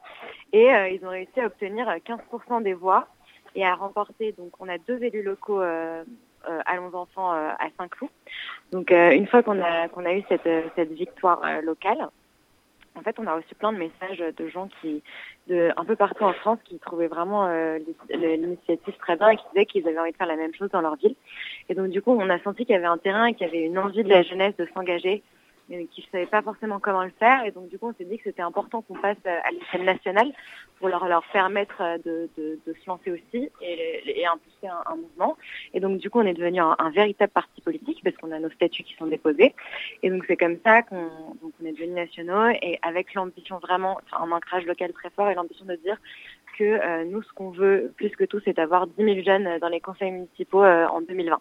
et 0.54 0.68
ils 0.68 1.00
ont 1.04 1.10
réussi 1.10 1.40
à 1.40 1.48
obtenir 1.48 1.88
15% 1.88 2.62
des 2.62 2.74
voix 2.74 3.08
et 3.56 3.66
à 3.66 3.76
remporter. 3.76 4.34
Donc, 4.34 4.52
on 4.60 4.70
a 4.70 4.78
deux 4.78 5.04
élus 5.04 5.24
locaux 5.24 5.62
Allons 6.66 6.94
Enfants 6.94 7.32
à 7.32 7.68
Saint-Cloud. 7.78 8.10
Donc, 8.72 8.92
une 8.92 9.28
fois 9.28 9.44
qu'on 9.44 9.62
a, 9.62 9.88
qu'on 9.90 10.06
a 10.06 10.14
eu 10.14 10.24
cette, 10.30 10.50
cette 10.76 10.92
victoire 10.92 11.42
locale, 11.62 12.10
en 12.96 13.02
fait, 13.02 13.18
on 13.20 13.28
a 13.28 13.36
reçu 13.36 13.56
plein 13.56 13.72
de 13.72 13.78
messages 13.78 14.20
de 14.20 14.48
gens 14.48 14.68
qui, 14.82 15.02
de, 15.48 15.72
un 15.78 15.86
peu 15.86 15.96
partout 15.96 16.24
en 16.24 16.34
France, 16.34 16.60
qui 16.66 16.78
trouvaient 16.80 17.08
vraiment 17.08 17.48
euh, 17.48 17.80
l'initiative 18.10 18.94
très 19.00 19.16
bien 19.16 19.30
et 19.30 19.38
qui 19.38 19.44
disaient 19.54 19.66
qu'ils 19.66 19.88
avaient 19.88 20.00
envie 20.00 20.12
de 20.12 20.18
faire 20.18 20.28
la 20.28 20.36
même 20.36 20.54
chose 20.54 20.70
dans 20.72 20.82
leur 20.82 20.96
ville. 20.96 21.16
Et 21.70 21.74
donc, 21.74 21.90
du 21.90 22.02
coup, 22.02 22.12
on 22.12 22.30
a 22.30 22.40
senti 22.40 22.66
qu'il 22.66 22.74
y 22.74 22.78
avait 22.78 22.86
un 22.86 22.98
terrain 22.98 23.26
et 23.26 23.34
qu'il 23.34 23.48
y 23.48 23.50
avait 23.50 23.64
une 23.66 23.80
envie 23.80 24.04
de 24.04 24.10
la 24.10 24.24
jeunesse 24.24 24.56
de 24.58 24.68
s'engager 24.74 25.24
mais 25.78 25.86
qui 25.86 26.02
ne 26.02 26.06
savaient 26.12 26.30
pas 26.30 26.42
forcément 26.42 26.80
comment 26.80 27.04
le 27.04 27.12
faire. 27.20 27.46
Et 27.46 27.52
donc, 27.52 27.70
du 27.70 27.78
coup, 27.78 27.88
on 27.88 27.94
s'est 27.94 28.06
dit 28.06 28.18
que 28.18 28.24
c'était 28.26 28.42
important 28.42 28.82
qu'on 28.82 28.96
passe 28.96 29.18
euh, 29.26 29.40
à 29.44 29.52
l'échelle 29.52 29.84
nationale 29.84 30.32
pour 30.80 30.90
leur, 30.90 31.08
leur 31.08 31.24
permettre 31.32 31.82
euh, 31.82 31.98
de, 31.98 32.30
de, 32.38 32.60
de 32.66 32.74
se 32.74 32.88
lancer 32.88 33.12
aussi 33.12 33.50
et, 33.62 34.26
impulser 34.26 34.68
un, 34.68 34.96
mouvement. 34.96 35.38
Et 35.74 35.80
donc, 35.80 36.00
du 36.00 36.10
coup, 36.10 36.20
on 36.20 36.26
est 36.26 36.34
devenu 36.34 36.60
un, 36.60 36.90
véritable 36.92 37.32
parti 37.32 37.62
politique 37.62 38.02
parce 38.04 38.16
qu'on 38.18 38.32
a 38.32 38.40
nos 38.40 38.50
statuts 38.52 38.84
qui 38.84 38.96
sont 38.96 39.08
déposés. 39.08 39.54
Et 40.04 40.10
donc, 40.10 40.24
c'est 40.28 40.38
comme 40.38 40.58
ça 40.66 40.82
qu'on 40.84 41.10
on 41.42 41.66
est 41.66 41.72
devenu 41.72 41.94
nationaux 41.94 42.50
et 42.62 42.80
avec 42.82 43.14
l'ambition 43.14 43.60
vraiment, 43.60 44.00
enfin, 44.04 44.24
un 44.26 44.32
ancrage 44.32 44.66
local 44.66 44.92
très 44.94 45.10
fort 45.10 45.30
et 45.30 45.36
l'ambition 45.36 45.66
de 45.66 45.76
dire 45.76 45.98
que 46.58 46.64
euh, 46.64 47.06
nous, 47.06 47.24
ce 47.24 47.32
qu'on 47.34 47.50
veut 47.50 47.94
plus 47.96 48.10
que 48.10 48.26
tout, 48.26 48.42
c'est 48.44 48.54
d'avoir 48.54 48.88
10 48.88 49.04
000 49.04 49.22
jeunes 49.22 49.60
dans 49.60 49.70
les 49.70 49.80
conseils 49.80 50.12
municipaux 50.12 50.64
en 50.64 51.02
2020. 51.02 51.40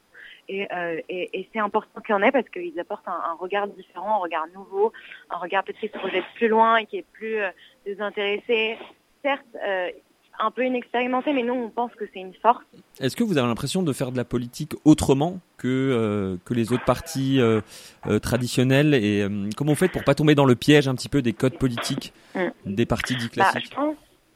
Euh, 0.51 1.01
et, 1.09 1.31
et, 1.33 1.49
c'est 1.53 1.61
important 1.61 2.01
qu'il 2.01 2.15
y 2.15 2.19
en 2.19 2.23
ait 2.23 2.33
parce 2.33 2.49
qu'ils 2.49 2.79
apportent 2.81 3.07
un, 3.07 3.37
regard 3.39 3.69
différent, 3.69 4.17
un 4.17 4.19
regard 4.19 4.47
nouveau, 4.55 4.93
un 5.31 5.39
regard 5.39 5.65
peut-être 5.65 5.79
qui 5.79 5.89
se 5.89 5.99
projette 5.99 6.25
plus 6.35 6.49
loin 6.49 6.77
et 6.77 6.87
qui 6.87 6.99
est 6.99 7.07
plus 7.13 7.41
euh, 7.41 7.51
désintéressé. 7.87 8.77
Certes, 9.23 9.45
euh, 9.67 9.91
un 10.43 10.51
peu 10.51 10.65
inexpérimenté, 10.65 11.35
mais 11.35 11.43
nous, 11.43 11.53
on 11.53 11.69
pense 11.69 11.95
que 11.95 12.05
c'est 12.13 12.21
une 12.21 12.33
force. 12.35 12.65
Est-ce 12.99 13.15
que 13.15 13.23
vous 13.23 13.37
avez 13.37 13.47
l'impression 13.47 13.83
de 13.83 13.93
faire 13.93 14.11
de 14.11 14.17
la 14.17 14.25
politique 14.25 14.73
autrement 14.87 15.39
que, 15.59 16.39
que 16.47 16.55
les 16.55 16.73
autres 16.73 16.87
partis 16.87 17.39
traditionnels? 18.23 18.95
Et 18.95 19.27
comment 19.55 19.73
vous 19.73 19.79
faites 19.79 19.93
pour 19.93 20.03
pas 20.03 20.15
tomber 20.15 20.35
dans 20.35 20.47
le 20.47 20.55
piège 20.55 20.89
un 20.89 20.95
petit 20.95 21.11
peu 21.11 21.21
des 21.21 21.35
codes 21.35 21.59
politiques 21.59 22.15
mm. 22.35 22.49
des 22.65 22.87
partis 22.87 23.17
dits 23.17 23.29
bah, 23.37 23.51
classiques? 23.53 23.77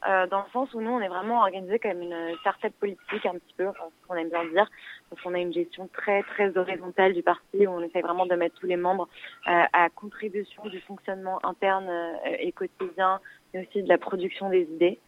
euh, 0.07 0.27
dans 0.27 0.39
le 0.39 0.51
sens 0.53 0.73
où 0.73 0.81
nous, 0.81 0.91
on 0.91 0.99
est 0.99 1.07
vraiment 1.07 1.41
organisé 1.41 1.79
comme 1.79 2.01
une 2.01 2.35
start 2.41 2.59
politique, 2.79 3.25
un 3.25 3.33
petit 3.33 3.53
peu, 3.57 3.65
ce 3.65 4.07
qu'on 4.07 4.15
aime 4.15 4.29
bien 4.29 4.45
dire, 4.45 4.69
parce 5.09 5.21
qu'on 5.21 5.33
a 5.33 5.39
une 5.39 5.53
gestion 5.53 5.87
très, 5.93 6.23
très 6.23 6.57
horizontale 6.57 7.13
du 7.13 7.23
parti, 7.23 7.67
où 7.67 7.69
on 7.69 7.81
essaie 7.81 8.01
vraiment 8.01 8.25
de 8.25 8.35
mettre 8.35 8.59
tous 8.59 8.65
les 8.65 8.75
membres 8.75 9.07
euh, 9.47 9.63
à 9.73 9.89
contribution 9.89 10.65
du 10.65 10.79
fonctionnement 10.81 11.39
interne 11.45 11.87
euh, 11.89 12.35
et 12.39 12.51
quotidien, 12.51 13.19
mais 13.53 13.67
aussi 13.67 13.83
de 13.83 13.89
la 13.89 13.97
production 13.97 14.49
des 14.49 14.63
idées. 14.63 14.99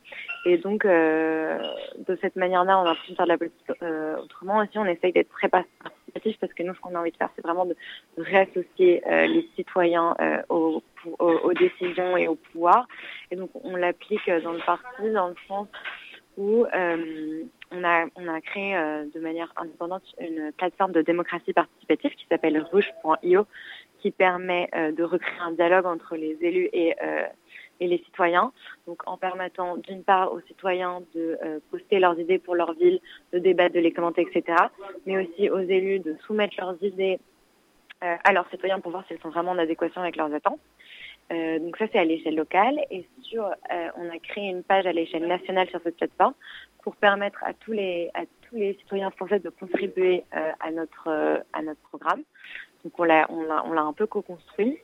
Et 0.45 0.57
donc, 0.57 0.85
euh, 0.85 1.57
de 2.07 2.17
cette 2.21 2.35
manière-là, 2.35 2.79
on 2.79 2.85
a 2.85 2.95
pu 2.95 3.15
faire 3.15 3.25
de 3.25 3.31
la 3.31 3.37
politique 3.37 3.69
autrement. 4.23 4.59
Aussi, 4.59 4.77
on 4.77 4.85
essaye 4.85 5.11
d'être 5.11 5.29
très 5.29 5.49
participatif, 5.49 6.37
parce 6.39 6.53
que 6.53 6.63
nous, 6.63 6.73
ce 6.73 6.79
qu'on 6.79 6.95
a 6.95 6.99
envie 6.99 7.11
de 7.11 7.17
faire, 7.17 7.29
c'est 7.35 7.41
vraiment 7.41 7.65
de 7.65 7.75
réassocier 8.17 9.01
les 9.05 9.49
citoyens 9.55 10.15
aux 10.49 10.81
aux, 11.19 11.53
décisions 11.53 12.17
et 12.17 12.27
au 12.27 12.35
pouvoir. 12.35 12.87
Et 13.31 13.35
donc 13.35 13.49
on 13.63 13.75
l'applique 13.75 14.29
dans 14.43 14.53
le 14.53 14.65
parti 14.65 15.11
dans 15.11 15.29
le 15.29 15.35
sens 15.47 15.67
où 16.37 16.65
euh, 16.65 17.43
on, 17.71 17.83
a, 17.83 18.41
créé 18.41 18.75
euh, 18.75 19.05
de 19.13 19.19
manière 19.19 19.51
indépendante 19.57 20.03
une 20.19 20.51
plateforme 20.55 20.91
de 20.91 21.01
démocratie 21.01 21.51
participative 21.51 22.11
qui 22.11 22.25
s'appelle 22.27 22.61
rouge.io 22.71 23.45
qui 23.99 24.11
permet 24.11 24.69
euh, 24.75 24.91
de 24.91 25.03
recréer 25.03 25.39
un 25.39 25.51
dialogue 25.51 25.87
entre 25.87 26.15
les 26.15 26.37
élus 26.41 26.69
et, 26.71 26.95
et 27.79 27.87
les 27.87 27.97
citoyens. 28.05 28.51
Donc 28.85 29.01
en 29.07 29.17
permettant 29.17 29.77
d'une 29.77 30.03
part 30.03 30.31
aux 30.31 30.41
citoyens 30.41 31.01
de 31.15 31.37
poster 31.71 31.99
leurs 31.99 32.19
idées 32.19 32.37
pour 32.37 32.55
leur 32.55 32.73
ville, 32.73 32.99
de 33.33 33.39
débattre, 33.39 33.73
de 33.73 33.79
les 33.79 33.91
commenter, 33.91 34.21
etc. 34.21 34.57
Mais 35.07 35.17
aussi 35.17 35.49
aux 35.49 35.59
élus 35.59 35.99
de 35.99 36.15
soumettre 36.27 36.55
leurs 36.59 36.81
idées 36.83 37.19
à 38.01 38.31
leurs 38.31 38.47
citoyens 38.51 38.79
pour 38.79 38.91
voir 38.91 39.03
si 39.07 39.13
elles 39.13 39.21
sont 39.21 39.29
vraiment 39.29 39.51
en 39.51 39.57
adéquation 39.57 40.01
avec 40.01 40.15
leurs 40.15 40.31
attentes. 40.31 40.59
Euh, 41.31 41.59
donc 41.59 41.75
ça 41.77 41.85
c'est 41.91 41.99
à 41.99 42.05
l'échelle 42.05 42.35
locale 42.35 42.79
et 42.89 43.05
sur 43.21 43.43
euh, 43.43 43.89
on 43.97 44.09
a 44.09 44.17
créé 44.19 44.49
une 44.49 44.63
page 44.63 44.85
à 44.85 44.93
l'échelle 44.93 45.27
nationale 45.27 45.69
sur 45.69 45.81
cette 45.83 45.97
plateforme 45.97 46.33
pour 46.83 46.95
permettre 46.95 47.43
à 47.43 47.53
tous 47.53 47.73
les 47.73 48.09
à 48.13 48.21
tous 48.43 48.55
les 48.55 48.75
citoyens 48.75 49.11
français 49.11 49.39
de 49.39 49.49
contribuer 49.49 50.23
euh, 50.35 50.51
à 50.61 50.71
notre 50.71 51.07
euh, 51.07 51.39
à 51.51 51.61
notre 51.61 51.81
programme. 51.81 52.23
Donc 52.85 52.97
on 52.97 53.03
l'a 53.03 53.27
on 53.29 53.43
l'a 53.43 53.65
on 53.65 53.73
l'a 53.73 53.81
un 53.81 53.91
peu 53.91 54.07
co-construit 54.07 54.77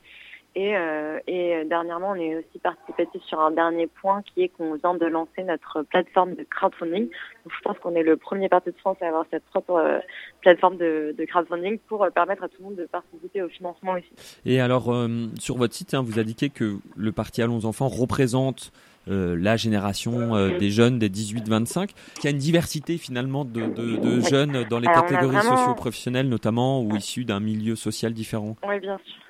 et, 0.55 0.75
euh, 0.75 1.19
et 1.27 1.63
dernièrement, 1.65 2.11
on 2.11 2.15
est 2.15 2.35
aussi 2.35 2.59
participatif 2.59 3.21
sur 3.23 3.39
un 3.39 3.51
dernier 3.51 3.87
point 3.87 4.21
qui 4.21 4.43
est 4.43 4.49
qu'on 4.49 4.75
vient 4.75 4.93
de 4.93 5.05
lancer 5.05 5.43
notre 5.43 5.81
plateforme 5.83 6.35
de 6.35 6.43
crowdfunding. 6.43 7.05
Donc, 7.05 7.53
je 7.55 7.61
pense 7.63 7.77
qu'on 7.79 7.95
est 7.95 8.03
le 8.03 8.17
premier 8.17 8.49
parti 8.49 8.69
de 8.69 8.77
France 8.77 8.97
à 9.01 9.07
avoir 9.07 9.25
cette 9.31 9.43
propre 9.45 9.75
euh, 9.75 9.99
plateforme 10.41 10.77
de, 10.77 11.15
de, 11.17 11.25
crowdfunding 11.25 11.79
pour 11.87 12.03
euh, 12.03 12.09
permettre 12.09 12.43
à 12.43 12.49
tout 12.49 12.57
le 12.59 12.65
monde 12.65 12.75
de 12.75 12.85
participer 12.85 13.41
au 13.41 13.49
financement 13.49 13.93
aussi. 13.93 14.11
Et 14.45 14.61
alors, 14.61 14.93
euh, 14.93 15.27
sur 15.39 15.57
votre 15.57 15.73
site, 15.73 15.93
hein, 15.93 16.03
vous 16.03 16.19
indiquez 16.19 16.49
que 16.49 16.77
le 16.95 17.11
parti 17.11 17.41
Allons 17.41 17.65
Enfants 17.65 17.87
représente 17.87 18.71
euh, 19.09 19.35
la 19.37 19.57
génération 19.57 20.33
euh, 20.33 20.57
des 20.57 20.69
jeunes 20.69 20.97
des 20.97 21.09
18-25, 21.09 21.87
qu'il 21.87 22.23
y 22.23 22.27
a 22.27 22.29
une 22.29 22.37
diversité 22.37 22.97
finalement 22.97 23.43
de, 23.43 23.61
de, 23.61 23.97
de 23.97 24.21
jeunes 24.21 24.63
dans 24.69 24.79
les 24.79 24.87
catégories 24.87 25.35
vraiment... 25.35 25.57
socio-professionnelles 25.57 26.29
notamment 26.29 26.81
ou 26.81 26.95
issus 26.95 27.25
d'un 27.25 27.41
milieu 27.41 27.75
social 27.75 28.13
différent. 28.13 28.55
Oui, 28.65 28.79
bien 28.79 28.97
sûr. 29.03 29.22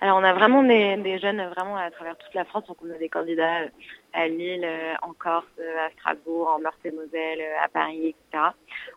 Alors 0.00 0.18
on 0.18 0.24
a 0.24 0.32
vraiment 0.32 0.62
des, 0.62 1.18
jeunes 1.18 1.42
vraiment 1.56 1.76
à 1.76 1.90
travers 1.90 2.16
toute 2.16 2.34
la 2.34 2.44
France, 2.44 2.64
donc 2.66 2.76
on 2.82 2.94
a 2.94 2.98
des 2.98 3.08
candidats 3.08 3.62
euh, 3.62 3.68
à 4.12 4.28
Lille, 4.28 4.64
euh, 4.64 4.94
en 5.02 5.12
Corse, 5.12 5.46
euh, 5.58 5.86
à 5.86 5.90
Strasbourg, 5.90 6.48
en 6.48 6.60
Meurthe-et-Moselle, 6.60 7.42
à 7.62 7.68
Paris, 7.68 8.08
etc. 8.08 8.44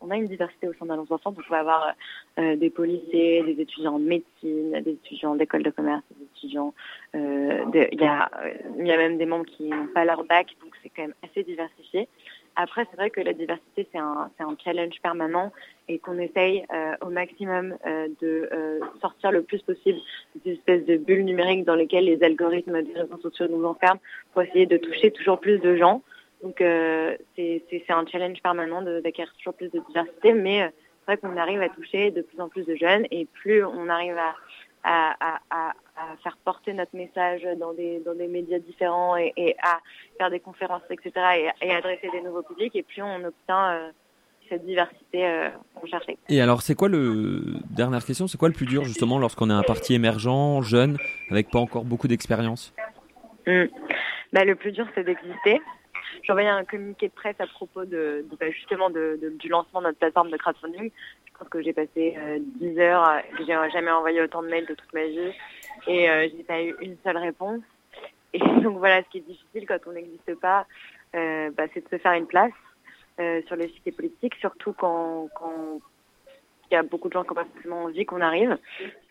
On 0.02 0.10
a 0.10 0.16
une 0.16 0.28
diversité 0.28 0.68
au 0.68 0.74
sein 0.74 0.86
d'Allons 0.86 1.06
Enfants, 1.10 1.32
donc 1.32 1.44
on 1.48 1.52
va 1.52 1.60
avoir 1.60 1.94
euh, 2.40 2.56
des 2.56 2.70
policiers, 2.70 3.44
des 3.44 3.62
étudiants 3.62 3.96
en 3.96 4.00
médecine, 4.00 4.80
des 4.82 4.92
étudiants 4.92 5.36
d'école 5.36 5.64
de 5.64 5.70
commerce, 5.70 6.04
des 6.18 6.26
étudiants, 6.36 6.74
il 7.14 7.20
euh, 7.20 7.88
y, 7.92 8.04
a, 8.06 8.30
y 8.78 8.92
a 8.92 8.98
même 8.98 9.18
des 9.18 9.26
membres 9.26 9.46
qui 9.46 9.64
n'ont 9.64 9.88
pas 9.88 10.06
leur 10.06 10.24
bac, 10.24 10.56
donc 10.62 10.74
c'est 10.82 10.90
quand 10.90 11.04
même 11.04 11.16
assez 11.24 11.44
diversifié. 11.44 12.08
Après, 12.56 12.86
c'est 12.90 12.98
vrai 12.98 13.10
que 13.10 13.22
la 13.22 13.34
diversité, 13.34 13.88
c'est 13.92 13.98
un, 13.98 14.30
un 14.40 14.58
challenge 14.64 15.02
permanent 15.02 15.52
et 15.88 16.00
qu'on 16.00 16.18
essaye 16.20 16.66
euh, 16.74 16.94
au 17.02 17.10
maximum 17.10 17.76
euh, 17.86 18.08
de 18.22 18.50
euh, 18.52 18.80
sortir 19.02 19.32
le 19.32 19.42
plus 19.42 19.62
possible 19.62 20.00
des 20.44 20.54
espèces 20.54 20.86
de 20.86 20.98
bulles 20.98 21.26
numériques 21.26 21.66
dans 21.66 21.76
lesquelles 21.76 22.06
les 22.06 22.22
algorithmes 22.24 22.82
des 22.82 22.94
réseaux 22.94 23.20
sociaux 23.22 23.48
nous 23.50 23.64
enferment 23.66 24.02
pour 24.34 24.42
essayer 24.42 24.66
de 24.66 24.78
toucher 24.78 25.01
toujours 25.10 25.40
plus 25.40 25.58
de 25.58 25.76
gens. 25.76 26.04
Donc, 26.44 26.62
euh, 26.62 27.16
c'est 27.36 27.84
un 27.90 28.06
challenge 28.06 28.42
permanent 28.42 28.82
d'acquérir 28.82 29.32
toujours 29.38 29.54
plus 29.54 29.70
de 29.70 29.80
diversité, 29.88 30.34
mais 30.34 30.64
euh, 30.64 30.68
c'est 31.00 31.14
vrai 31.14 31.18
qu'on 31.18 31.38
arrive 31.38 31.62
à 31.62 31.70
toucher 31.70 32.12
de 32.12 32.22
plus 32.22 32.40
en 32.40 32.50
plus 32.50 32.66
de 32.66 32.76
jeunes 32.76 33.06
et 33.12 33.26
plus 33.26 33.64
on 33.64 33.90
arrive 33.90 34.18
à, 34.18 34.36
à, 34.84 35.40
à, 35.50 35.74
à, 35.96 36.16
faire 36.24 36.38
porter 36.44 36.74
notre 36.74 36.96
message 36.96 37.48
dans 37.60 37.74
des, 37.74 38.00
dans 38.00 38.16
des 38.16 38.28
médias 38.28 38.58
différents 38.60 39.18
et, 39.18 39.34
et 39.38 39.56
à 39.62 39.80
faire 40.18 40.32
des 40.32 40.40
conférences, 40.40 40.82
etc. 40.90 41.12
Et, 41.62 41.68
et, 41.68 41.72
adresser 41.72 42.10
des 42.12 42.22
nouveaux 42.22 42.42
publics. 42.42 42.76
Et 42.76 42.84
plus 42.84 43.04
on 43.04 43.24
obtient 43.24 43.74
euh, 43.74 43.90
cette 44.50 44.66
diversité 44.66 45.50
recherchée. 45.76 46.18
Et 46.28 46.42
alors, 46.42 46.62
c'est 46.62 46.76
quoi 46.76 46.90
le 46.90 47.42
dernière 47.70 48.04
question 48.04 48.28
C'est 48.28 48.38
quoi 48.38 48.50
le 48.50 48.54
plus 48.54 48.66
dur 48.66 48.84
justement 48.84 49.18
lorsqu'on 49.18 49.50
est 49.50 49.54
un 49.54 49.64
parti 49.64 49.94
émergent, 49.94 50.62
jeune, 50.62 50.98
avec 51.30 51.50
pas 51.50 51.60
encore 51.60 51.86
beaucoup 51.86 52.08
d'expérience? 52.08 52.74
Mmh. 53.48 53.66
Bah, 54.34 54.46
Le 54.46 54.56
plus 54.56 54.72
dur, 54.72 54.88
c'est 54.96 55.04
d'exister. 55.04 55.62
J'ai 56.24 56.32
envoyé 56.32 56.50
un 56.50 56.66
communiqué 56.66 57.08
de 57.08 57.14
presse 57.14 57.40
à 57.40 57.48
propos 57.48 57.86
de, 57.86 58.26
bah, 58.40 58.50
justement 58.52 58.90
de, 58.90 59.20
du 59.40 59.48
lancement 59.48 59.82
de 59.82 59.88
notre 59.88 60.00
plateforme 60.00 60.30
de 60.30 60.38
crowdfunding 60.38 60.92
que 61.50 61.62
j'ai 61.62 61.74
passé 61.74 62.16
euh, 62.18 62.40
10 62.60 62.80
heures, 62.80 63.22
j'ai 63.40 63.46
jamais 63.46 63.92
envoyé 63.92 64.22
autant 64.22 64.44
de 64.44 64.48
mails 64.48 64.66
de 64.66 64.74
toute 64.74 64.94
ma 64.94 65.06
vie 65.06 65.32
et 65.88 66.10
euh, 66.10 66.28
j'ai 66.30 66.44
pas 66.44 66.62
eu 66.62 66.76
une 66.82 66.98
seule 67.04 67.18
réponse. 67.18 67.62
Et 68.34 68.40
donc 68.62 68.78
voilà, 68.78 69.04
ce 69.04 69.10
qui 69.10 69.18
est 69.20 69.28
difficile 69.28 69.66
quand 69.68 69.80
on 69.88 69.94
n'existe 69.94 70.36
pas, 70.40 70.66
euh, 71.16 71.50
bah, 71.52 71.64
c'est 71.74 71.84
de 71.84 71.90
se 71.90 72.02
faire 72.02 72.14
une 72.14 72.28
place 72.28 72.52
euh, 73.20 73.42
sur 73.48 73.56
l'échiquier 73.56 73.92
politique, 73.92 74.36
surtout 74.36 74.74
quand, 74.74 75.30
quand 75.36 75.80
il 76.72 76.76
y 76.76 76.78
a 76.78 76.84
beaucoup 76.84 77.10
de 77.10 77.14
gens 77.14 77.24
qui 77.24 77.30
n'ont 77.30 77.36
pas 77.36 77.48
forcément 77.54 77.84
envie 77.84 78.06
qu'on 78.06 78.22
arrive. 78.22 78.58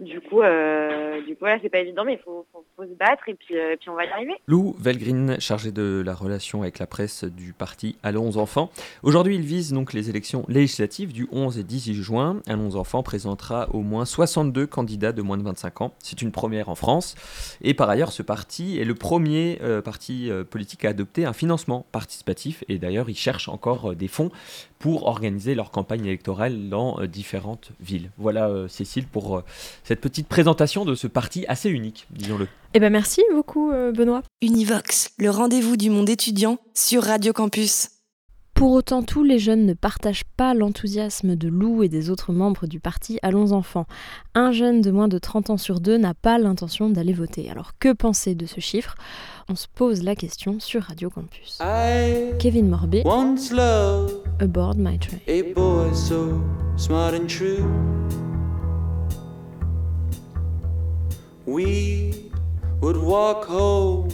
Du 0.00 0.20
coup, 0.22 0.40
euh, 0.40 1.20
du 1.22 1.36
c'est 1.62 1.68
pas 1.68 1.80
évident, 1.80 2.04
mais 2.04 2.14
il 2.14 2.18
faut, 2.18 2.46
se 2.78 2.94
battre 2.94 3.28
et 3.28 3.34
puis, 3.34 3.58
euh, 3.58 3.76
puis 3.78 3.90
on 3.90 3.94
va 3.94 4.06
y 4.06 4.08
arriver. 4.08 4.32
Lou 4.46 4.74
Velgrin, 4.78 5.38
chargé 5.38 5.70
de 5.70 6.02
la 6.04 6.14
relation 6.14 6.62
avec 6.62 6.78
la 6.78 6.86
presse 6.86 7.24
du 7.24 7.52
parti 7.52 7.96
Allons 8.02 8.38
Enfants. 8.38 8.70
Aujourd'hui, 9.02 9.34
il 9.34 9.42
vise 9.42 9.74
donc 9.74 9.92
les 9.92 10.08
élections 10.08 10.46
législatives 10.48 11.12
du 11.12 11.28
11 11.30 11.58
et 11.58 11.62
18 11.62 11.94
juin. 11.94 12.40
Allons 12.46 12.76
Enfants 12.76 13.02
présentera 13.02 13.68
au 13.74 13.80
moins 13.80 14.06
62 14.06 14.66
candidats 14.66 15.12
de 15.12 15.20
moins 15.20 15.36
de 15.36 15.42
25 15.42 15.82
ans. 15.82 15.92
C'est 15.98 16.22
une 16.22 16.32
première 16.32 16.70
en 16.70 16.74
France. 16.74 17.14
Et 17.60 17.74
par 17.74 17.90
ailleurs, 17.90 18.12
ce 18.12 18.22
parti 18.22 18.80
est 18.80 18.84
le 18.84 18.94
premier 18.94 19.58
euh, 19.60 19.82
parti 19.82 20.30
politique 20.48 20.86
à 20.86 20.90
adopter 20.90 21.26
un 21.26 21.34
financement 21.34 21.84
participatif. 21.92 22.64
Et 22.68 22.78
d'ailleurs, 22.78 23.10
il 23.10 23.16
cherche 23.16 23.50
encore 23.50 23.94
des 23.94 24.08
fonds 24.08 24.30
pour 24.78 25.06
organiser 25.06 25.54
leur 25.54 25.70
campagne 25.70 26.06
électorale 26.06 26.70
dans 26.70 27.04
différents 27.04 27.49
différentes 27.50 27.72
villes. 27.80 28.10
Voilà 28.18 28.50
Cécile 28.68 29.06
pour 29.06 29.42
cette 29.84 30.00
petite 30.00 30.28
présentation 30.28 30.84
de 30.84 30.94
ce 30.94 31.06
parti 31.06 31.44
assez 31.46 31.70
unique, 31.70 32.06
disons-le. 32.10 32.48
Eh 32.74 32.80
ben 32.80 32.90
merci 32.90 33.22
beaucoup 33.32 33.70
Benoît. 33.70 34.22
Univox, 34.42 35.10
le 35.18 35.30
rendez-vous 35.30 35.76
du 35.76 35.90
monde 35.90 36.08
étudiant 36.08 36.58
sur 36.74 37.04
Radio 37.04 37.32
Campus. 37.32 37.88
Pour 38.60 38.72
autant, 38.72 39.02
tous 39.02 39.24
les 39.24 39.38
jeunes 39.38 39.64
ne 39.64 39.72
partagent 39.72 40.26
pas 40.36 40.52
l'enthousiasme 40.52 41.34
de 41.34 41.48
Lou 41.48 41.82
et 41.82 41.88
des 41.88 42.10
autres 42.10 42.30
membres 42.30 42.66
du 42.66 42.78
parti 42.78 43.18
Allons 43.22 43.52
Enfants. 43.52 43.86
Un 44.34 44.52
jeune 44.52 44.82
de 44.82 44.90
moins 44.90 45.08
de 45.08 45.16
30 45.16 45.48
ans 45.48 45.56
sur 45.56 45.80
deux 45.80 45.96
n'a 45.96 46.12
pas 46.12 46.38
l'intention 46.38 46.90
d'aller 46.90 47.14
voter. 47.14 47.48
Alors 47.48 47.72
que 47.78 47.94
penser 47.94 48.34
de 48.34 48.44
ce 48.44 48.60
chiffre? 48.60 48.96
On 49.48 49.54
se 49.54 49.66
pose 49.74 50.02
la 50.02 50.14
question 50.14 50.60
sur 50.60 50.82
Radio 50.82 51.08
Campus. 51.08 51.58
Kevin 52.38 52.68
Morbet, 52.68 53.02
Aboard 54.40 54.76
My 54.76 54.98
Train. 54.98 55.20
A 55.26 55.42
boy 55.54 55.94
so 55.94 56.38
smart 56.76 57.14
and 57.14 57.28
true. 57.28 57.64
We 61.46 62.12
would 62.82 62.98
walk 62.98 63.46
home 63.46 64.10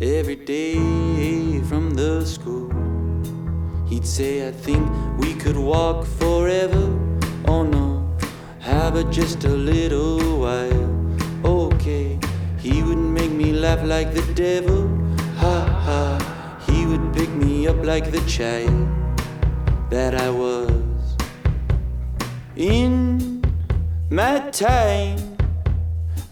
every 0.00 0.36
day 0.36 1.60
from 1.64 1.94
the 1.96 2.24
school. 2.24 2.70
He'd 3.94 4.04
say, 4.04 4.48
I 4.48 4.50
think 4.50 4.90
we 5.18 5.34
could 5.34 5.56
walk 5.56 6.04
forever. 6.04 6.84
Oh 7.46 7.62
no, 7.62 8.12
how 8.58 8.88
about 8.88 9.12
just 9.12 9.44
a 9.44 9.54
little 9.70 10.40
while? 10.40 10.90
Okay, 11.44 12.18
he 12.58 12.82
would 12.82 12.98
make 12.98 13.30
me 13.30 13.52
laugh 13.52 13.84
like 13.84 14.12
the 14.12 14.26
devil. 14.34 14.88
Ha 15.36 15.56
ha, 15.86 16.60
he 16.66 16.86
would 16.86 17.14
pick 17.14 17.30
me 17.30 17.68
up 17.68 17.84
like 17.84 18.10
the 18.10 18.20
child 18.26 18.88
that 19.90 20.16
I 20.16 20.28
was. 20.28 21.16
In 22.56 23.44
my 24.10 24.40
time, 24.50 25.18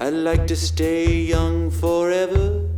I'd 0.01 0.15
like 0.15 0.49
to 0.49 0.57
stay 0.57 1.07
young 1.15 1.71
forever. 1.71 2.69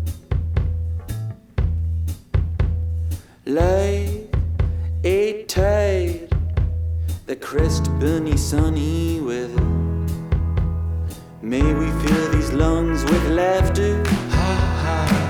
Like 3.46 4.03
that 7.34 7.40
crest 7.40 7.84
beneath 7.98 8.38
sunny 8.38 9.20
weather. 9.20 9.64
May 11.42 11.66
we 11.80 11.86
fill 12.02 12.28
these 12.30 12.52
lungs 12.52 13.02
with 13.02 13.24
laughter, 13.30 14.00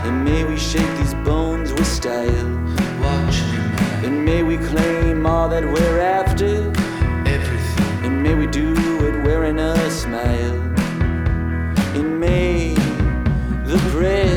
and 0.04 0.23
may 0.23 0.44
we 0.44 0.58
shake 0.58 0.92
these 0.99 1.14
bones 1.25 1.73
with 1.73 1.87
style. 1.87 2.49
And 4.04 4.23
may 4.23 4.42
we 4.42 4.58
claim 4.58 5.25
all 5.25 5.49
that 5.49 5.64
we're 5.64 6.00
after, 6.00 6.73
everything. 7.26 8.04
And 8.04 8.23
may 8.23 8.34
we 8.34 8.49
do 8.49 8.75
it 9.08 9.25
wearing 9.25 9.58
a 9.58 9.90
smile. 9.90 10.56
And 11.96 12.20
may 12.20 12.75
the 13.64 13.78
breath 13.92 14.33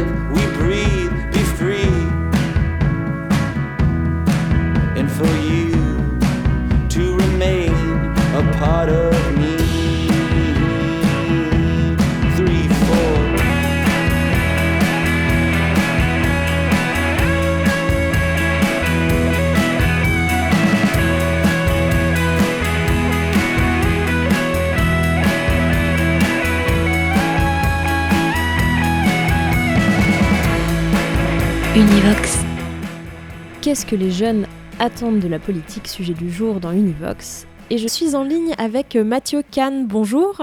Univox. 31.78 32.40
Qu'est-ce 33.62 33.86
que 33.86 33.96
les 33.96 34.10
jeunes 34.10 34.48
attendent 34.80 35.20
de 35.20 35.28
la 35.28 35.38
politique, 35.38 35.88
sujet 35.88 36.16
du 36.16 36.32
jour 36.32 36.60
dans 36.60 36.72
Univox? 36.72 37.46
Et 37.70 37.78
je 37.78 37.88
suis 37.88 38.16
en 38.16 38.24
ligne 38.24 38.56
avec 38.58 38.96
Mathieu 38.96 39.44
Kahn. 39.52 39.86
Bonjour. 39.86 40.42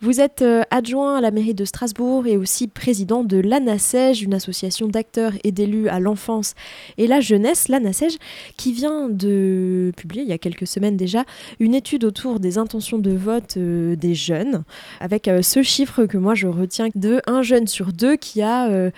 Vous 0.00 0.20
êtes 0.20 0.42
euh, 0.42 0.62
adjoint 0.70 1.16
à 1.16 1.20
la 1.20 1.30
mairie 1.30 1.54
de 1.54 1.64
Strasbourg 1.64 2.26
et 2.26 2.36
aussi 2.36 2.68
président 2.68 3.22
de 3.22 3.38
l'ANASEJ, 3.38 4.22
une 4.22 4.34
association 4.34 4.88
d'acteurs 4.88 5.32
et 5.44 5.52
d'élus 5.52 5.88
à 5.88 6.00
l'enfance 6.00 6.54
et 6.98 7.06
la 7.06 7.20
jeunesse, 7.20 7.68
l'ANASEJ, 7.68 8.16
qui 8.56 8.72
vient 8.72 9.08
de 9.08 9.92
publier 9.96 10.22
il 10.22 10.28
y 10.28 10.32
a 10.32 10.38
quelques 10.38 10.66
semaines 10.66 10.96
déjà 10.96 11.24
une 11.58 11.74
étude 11.74 12.04
autour 12.04 12.40
des 12.40 12.58
intentions 12.58 12.98
de 12.98 13.12
vote 13.12 13.56
euh, 13.56 13.96
des 13.96 14.14
jeunes, 14.14 14.64
avec 15.00 15.30
ce 15.42 15.62
chiffre 15.62 16.06
que 16.06 16.18
moi 16.18 16.34
je 16.34 16.46
retiens 16.46 16.88
de 16.94 17.20
un 17.26 17.42
jeune 17.42 17.66
sur 17.66 17.92
deux 17.92 18.16
qui 18.16 18.42
a 18.42 18.90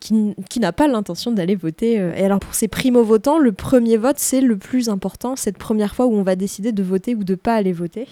qui 0.00 0.60
n'a 0.60 0.72
pas 0.72 0.88
l'intention 0.88 1.32
d'aller 1.32 1.56
voter. 1.56 1.94
Et 1.94 2.24
alors 2.24 2.38
pour 2.38 2.54
ces 2.54 2.68
primo-votants, 2.68 3.38
le 3.38 3.52
premier 3.52 3.96
vote 3.96 4.18
c'est 4.18 4.40
le 4.40 4.56
plus 4.56 4.88
important, 4.88 5.36
cette 5.36 5.58
première 5.58 5.94
fois 5.94 6.06
où 6.06 6.14
on 6.14 6.22
va 6.22 6.36
décider 6.36 6.72
de 6.72 6.82
voter 6.82 7.14
ou 7.14 7.24
de 7.24 7.34
pas 7.34 7.54
aller 7.54 7.72
voter. 7.72 8.06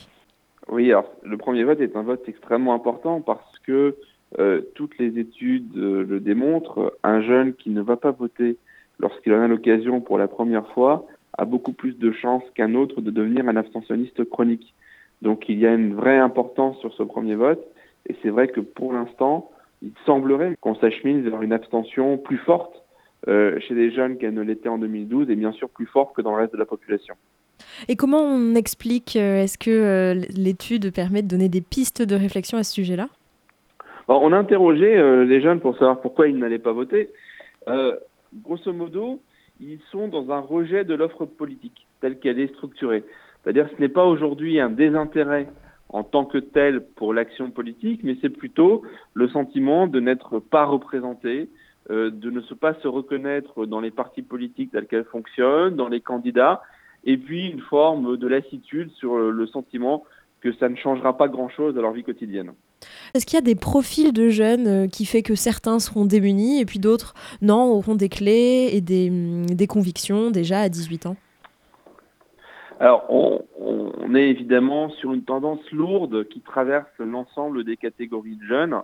Oui, 0.68 0.90
alors 0.90 1.10
le 1.22 1.36
premier 1.36 1.64
vote 1.64 1.80
est 1.80 1.96
un 1.96 2.02
vote 2.02 2.28
extrêmement 2.28 2.74
important 2.74 3.20
parce 3.20 3.58
que 3.60 3.96
euh, 4.38 4.62
toutes 4.74 4.98
les 4.98 5.18
études 5.18 5.76
euh, 5.76 6.04
le 6.04 6.20
démontrent. 6.20 6.96
Un 7.04 7.20
jeune 7.22 7.54
qui 7.54 7.70
ne 7.70 7.80
va 7.80 7.96
pas 7.96 8.10
voter 8.10 8.56
lorsqu'il 8.98 9.32
en 9.32 9.42
a 9.42 9.48
l'occasion 9.48 10.00
pour 10.00 10.18
la 10.18 10.26
première 10.26 10.66
fois 10.68 11.06
a 11.38 11.44
beaucoup 11.44 11.72
plus 11.72 11.96
de 11.98 12.10
chances 12.12 12.42
qu'un 12.54 12.74
autre 12.74 13.00
de 13.00 13.10
devenir 13.10 13.48
un 13.48 13.56
abstentionniste 13.56 14.24
chronique. 14.28 14.74
Donc 15.22 15.48
il 15.48 15.58
y 15.58 15.66
a 15.66 15.74
une 15.74 15.94
vraie 15.94 16.18
importance 16.18 16.78
sur 16.80 16.92
ce 16.94 17.02
premier 17.02 17.36
vote 17.36 17.64
et 18.08 18.16
c'est 18.22 18.30
vrai 18.30 18.48
que 18.48 18.60
pour 18.60 18.92
l'instant, 18.92 19.50
il 19.82 19.92
semblerait 20.04 20.56
qu'on 20.60 20.74
s'achemine 20.74 21.22
vers 21.28 21.42
une 21.42 21.52
abstention 21.52 22.18
plus 22.18 22.38
forte 22.38 22.82
euh, 23.28 23.60
chez 23.60 23.74
les 23.74 23.90
jeunes 23.90 24.18
qu'elle 24.18 24.34
ne 24.34 24.42
l'était 24.42 24.68
en 24.68 24.78
2012 24.78 25.30
et 25.30 25.36
bien 25.36 25.52
sûr 25.52 25.68
plus 25.68 25.86
forte 25.86 26.14
que 26.16 26.22
dans 26.22 26.32
le 26.32 26.38
reste 26.38 26.52
de 26.52 26.58
la 26.58 26.66
population. 26.66 27.14
Et 27.88 27.96
comment 27.96 28.22
on 28.22 28.54
explique, 28.54 29.16
euh, 29.16 29.42
est-ce 29.42 29.58
que 29.58 29.70
euh, 29.70 30.14
l'étude 30.36 30.92
permet 30.92 31.22
de 31.22 31.28
donner 31.28 31.48
des 31.48 31.60
pistes 31.60 32.02
de 32.02 32.14
réflexion 32.14 32.58
à 32.58 32.64
ce 32.64 32.72
sujet-là? 32.72 33.08
On 34.08 34.32
a 34.32 34.38
interrogé 34.38 34.96
euh, 34.96 35.24
les 35.24 35.40
jeunes 35.40 35.60
pour 35.60 35.74
savoir 35.74 36.00
pourquoi 36.00 36.28
ils 36.28 36.38
n'allaient 36.38 36.58
pas 36.58 36.72
voter. 36.72 37.10
grosso 38.42 38.72
modo, 38.72 39.20
ils 39.60 39.80
sont 39.90 40.08
dans 40.08 40.30
un 40.30 40.40
rejet 40.40 40.84
de 40.84 40.94
l'offre 40.94 41.24
politique 41.24 41.86
telle 42.00 42.18
qu'elle 42.18 42.38
est 42.38 42.52
structurée. 42.54 43.04
C'est-à-dire 43.42 43.68
ce 43.74 43.80
n'est 43.80 43.88
pas 43.88 44.04
aujourd'hui 44.04 44.60
un 44.60 44.70
désintérêt 44.70 45.48
en 45.88 46.02
tant 46.02 46.24
que 46.24 46.38
tel 46.38 46.84
pour 46.96 47.14
l'action 47.14 47.50
politique, 47.50 48.02
mais 48.04 48.16
c'est 48.20 48.28
plutôt 48.30 48.82
le 49.14 49.28
sentiment 49.28 49.86
de 49.86 50.00
n'être 50.00 50.40
pas 50.40 50.64
représenté, 50.64 51.48
de 51.88 52.30
ne 52.30 52.40
pas 52.54 52.74
se 52.74 52.88
reconnaître 52.88 53.64
dans 53.66 53.80
les 53.80 53.92
partis 53.92 54.22
politiques 54.22 54.72
tels 54.72 54.86
qu'elles 54.86 55.04
fonctionnent, 55.04 55.76
dans 55.76 55.88
les 55.88 56.00
candidats, 56.00 56.60
et 57.06 57.16
puis 57.16 57.48
une 57.48 57.60
forme 57.60 58.16
de 58.16 58.26
lassitude 58.26 58.90
sur 58.92 59.16
le 59.16 59.46
sentiment 59.46 60.04
que 60.40 60.52
ça 60.54 60.68
ne 60.68 60.76
changera 60.76 61.16
pas 61.16 61.28
grand-chose 61.28 61.74
dans 61.74 61.82
leur 61.82 61.92
vie 61.92 62.04
quotidienne. 62.04 62.52
Est-ce 63.14 63.24
qu'il 63.24 63.36
y 63.36 63.38
a 63.38 63.44
des 63.44 63.54
profils 63.54 64.12
de 64.12 64.28
jeunes 64.28 64.66
euh, 64.66 64.86
qui 64.86 65.06
fait 65.06 65.22
que 65.22 65.34
certains 65.34 65.78
seront 65.78 66.04
démunis 66.04 66.60
et 66.60 66.66
puis 66.66 66.78
d'autres, 66.78 67.14
non, 67.40 67.64
auront 67.64 67.94
des 67.94 68.08
clés 68.08 68.70
et 68.72 68.80
des, 68.80 69.08
hum, 69.08 69.46
des 69.46 69.66
convictions 69.66 70.30
déjà 70.30 70.60
à 70.60 70.68
18 70.68 71.06
ans? 71.06 71.16
Alors, 72.78 73.06
on, 73.08 73.42
on, 73.58 74.14
est 74.14 74.28
évidemment 74.28 74.90
sur 74.90 75.14
une 75.14 75.22
tendance 75.22 75.70
lourde 75.72 76.28
qui 76.28 76.40
traverse 76.40 76.90
l'ensemble 76.98 77.64
des 77.64 77.78
catégories 77.78 78.36
de 78.36 78.44
jeunes. 78.44 78.76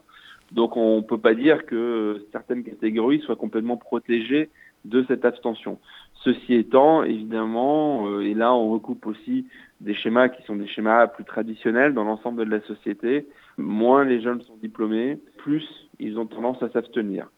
Donc, 0.51 0.79
on 0.79 0.97
ne 0.97 1.03
peut 1.03 1.19
pas 1.19 1.35
dire 1.35 1.67
que 1.67 2.27
certaines 2.33 2.65
catégories 2.65 3.21
soient 3.21 3.37
complètement 3.37 3.77
protégées 3.77 4.49
de 4.87 5.05
cette 5.09 5.25
abstention. 5.27 5.79
Ceci 6.25 6.55
étant, 6.55 7.03
évidemment, 7.03 8.09
euh, 8.09 8.21
et 8.21 8.35
là 8.35 8.55
on 8.55 8.71
recoupe 8.71 9.07
aussi 9.07 9.47
des 9.81 9.95
schémas 9.95 10.29
qui 10.29 10.43
sont 10.45 10.55
des 10.55 10.69
schémas 10.69 11.09
plus 11.09 11.25
traditionnels 11.25 11.95
dans 11.95 12.05
l'ensemble 12.05 12.45
de 12.45 12.51
la 12.51 12.61
société, 12.63 13.27
moins 13.59 14.05
les 14.05 14.21
jeunes 14.21 14.41
sont 14.43 14.57
diplômés, 14.57 15.19
plus 15.39 15.67
ils 15.99 16.19
ont 16.19 16.27
tendance 16.27 16.63
à 16.63 16.69
s'abstenir. 16.71 17.29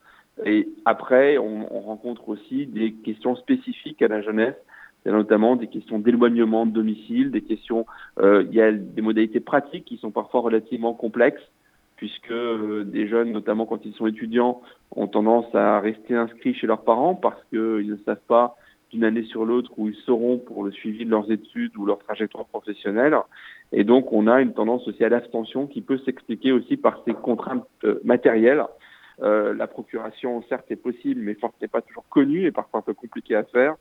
Et 0.44 0.68
après, 0.84 1.38
on, 1.38 1.74
on, 1.74 1.80
rencontre 1.80 2.28
aussi 2.28 2.66
des 2.66 2.92
questions 2.92 3.36
spécifiques 3.36 4.02
à 4.02 4.08
la 4.08 4.20
jeunesse, 4.20 4.56
notamment 5.06 5.56
des 5.56 5.68
questions 5.68 5.98
d'éloignement 5.98 6.66
de 6.66 6.72
domicile, 6.72 7.30
des 7.30 7.42
questions, 7.42 7.86
euh, 8.18 8.44
il 8.48 8.54
y 8.54 8.60
a 8.60 8.72
des 8.72 9.02
modalités 9.02 9.40
pratiques 9.40 9.84
qui 9.84 9.96
sont 9.98 10.10
parfois 10.10 10.40
relativement 10.40 10.94
complexes, 10.94 11.42
puisque 11.96 12.30
euh, 12.30 12.84
des 12.84 13.06
jeunes, 13.06 13.32
notamment 13.32 13.66
quand 13.66 13.84
ils 13.84 13.94
sont 13.94 14.06
étudiants, 14.06 14.60
ont 14.90 15.06
tendance 15.06 15.54
à 15.54 15.80
rester 15.80 16.14
inscrits 16.14 16.54
chez 16.54 16.66
leurs 16.66 16.82
parents 16.82 17.14
parce 17.14 17.42
qu'ils 17.50 17.88
ne 17.88 17.96
savent 18.04 18.16
pas 18.26 18.56
d'une 18.94 19.04
année 19.04 19.24
sur 19.24 19.44
l'autre 19.44 19.70
où 19.76 19.88
ils 19.88 19.96
seront 20.06 20.38
pour 20.38 20.64
le 20.64 20.70
suivi 20.70 21.04
de 21.04 21.10
leurs 21.10 21.30
études 21.30 21.76
ou 21.76 21.84
leur 21.84 21.98
trajectoire 21.98 22.46
professionnelle. 22.46 23.16
Et 23.72 23.84
donc, 23.84 24.12
on 24.12 24.26
a 24.26 24.40
une 24.40 24.54
tendance 24.54 24.86
aussi 24.88 25.04
à 25.04 25.08
l'abstention 25.08 25.66
qui 25.66 25.80
peut 25.80 25.98
s'expliquer 25.98 26.52
aussi 26.52 26.76
par 26.76 27.02
ces 27.04 27.12
contraintes 27.12 27.66
euh, 27.84 28.00
matérielles. 28.04 28.64
Euh, 29.22 29.54
la 29.54 29.66
procuration, 29.66 30.42
certes, 30.48 30.70
est 30.70 30.76
possible, 30.76 31.20
mais 31.20 31.36
n'est 31.60 31.68
pas 31.68 31.82
toujours 31.82 32.08
connue 32.08 32.46
et 32.46 32.52
parfois 32.52 32.80
un 32.80 32.82
peu 32.82 32.94
compliquée 32.94 33.36
à 33.36 33.44
faire. 33.44 33.74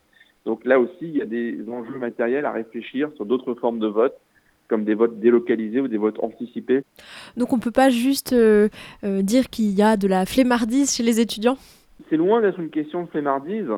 Donc 0.46 0.66
là 0.66 0.80
aussi, 0.80 0.96
il 1.02 1.18
y 1.18 1.22
a 1.22 1.26
des 1.26 1.58
enjeux 1.70 1.98
matériels 1.98 2.46
à 2.46 2.52
réfléchir 2.52 3.10
sur 3.16 3.26
d'autres 3.26 3.54
formes 3.54 3.80
de 3.80 3.88
vote 3.88 4.16
comme 4.68 4.86
des 4.86 4.96
votes 4.96 5.20
délocalisés 5.20 5.82
ou 5.82 5.88
des 5.88 5.98
votes 5.98 6.18
anticipés. 6.24 6.82
Donc 7.38 7.54
on 7.54 7.58
ne 7.58 7.62
peut 7.62 7.72
pas 7.72 7.90
juste 7.90 8.34
euh, 8.34 8.70
euh, 9.04 9.22
dire 9.22 9.50
qu'il 9.50 9.72
y 9.72 9.82
a 9.82 9.98
de 9.98 10.08
la 10.08 10.26
flemmardise 10.26 10.96
chez 10.96 11.04
les 11.04 11.20
étudiants? 11.20 11.58
C'est 12.10 12.18
loin 12.18 12.42
d'être 12.42 12.60
une 12.60 12.70
question 12.70 13.04
de 13.04 13.10
flemmardise. 13.10 13.70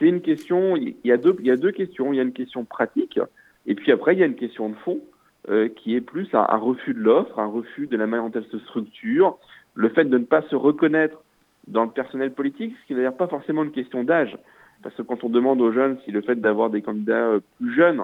C'est 0.00 0.08
une 0.08 0.22
question, 0.22 0.76
il 0.76 0.96
y, 1.04 1.12
a 1.12 1.18
deux, 1.18 1.36
il 1.44 1.56
deux 1.56 1.72
questions. 1.72 2.12
Il 2.12 2.16
y 2.16 2.20
a 2.20 2.22
une 2.22 2.32
question 2.32 2.64
pratique 2.64 3.20
et 3.66 3.74
puis 3.74 3.92
après, 3.92 4.14
il 4.14 4.18
y 4.18 4.22
a 4.22 4.26
une 4.26 4.34
question 4.34 4.70
de 4.70 4.74
fond 4.76 5.00
euh, 5.48 5.68
qui 5.68 5.94
est 5.94 6.00
plus 6.00 6.28
un, 6.34 6.46
un 6.48 6.56
refus 6.56 6.94
de 6.94 7.00
l'offre, 7.00 7.38
un 7.38 7.46
refus 7.46 7.86
de 7.86 7.96
la 7.96 8.06
manière 8.06 8.28
dont 8.28 8.40
elle 8.40 8.50
se 8.50 8.58
structure, 8.66 9.38
le 9.74 9.90
fait 9.90 10.04
de 10.04 10.18
ne 10.18 10.24
pas 10.24 10.42
se 10.42 10.56
reconnaître 10.56 11.22
dans 11.68 11.84
le 11.84 11.90
personnel 11.90 12.32
politique, 12.32 12.74
ce 12.80 12.86
qui 12.86 12.94
n'est 12.94 13.00
d'ailleurs 13.00 13.16
pas 13.16 13.28
forcément 13.28 13.62
une 13.62 13.70
question 13.70 14.02
d'âge. 14.02 14.36
Parce 14.82 14.94
que 14.94 15.02
quand 15.02 15.22
on 15.24 15.28
demande 15.28 15.60
aux 15.60 15.72
jeunes 15.72 15.98
si 16.04 16.10
le 16.10 16.22
fait 16.22 16.36
d'avoir 16.36 16.70
des 16.70 16.80
candidats 16.80 17.38
plus 17.58 17.74
jeunes 17.74 18.02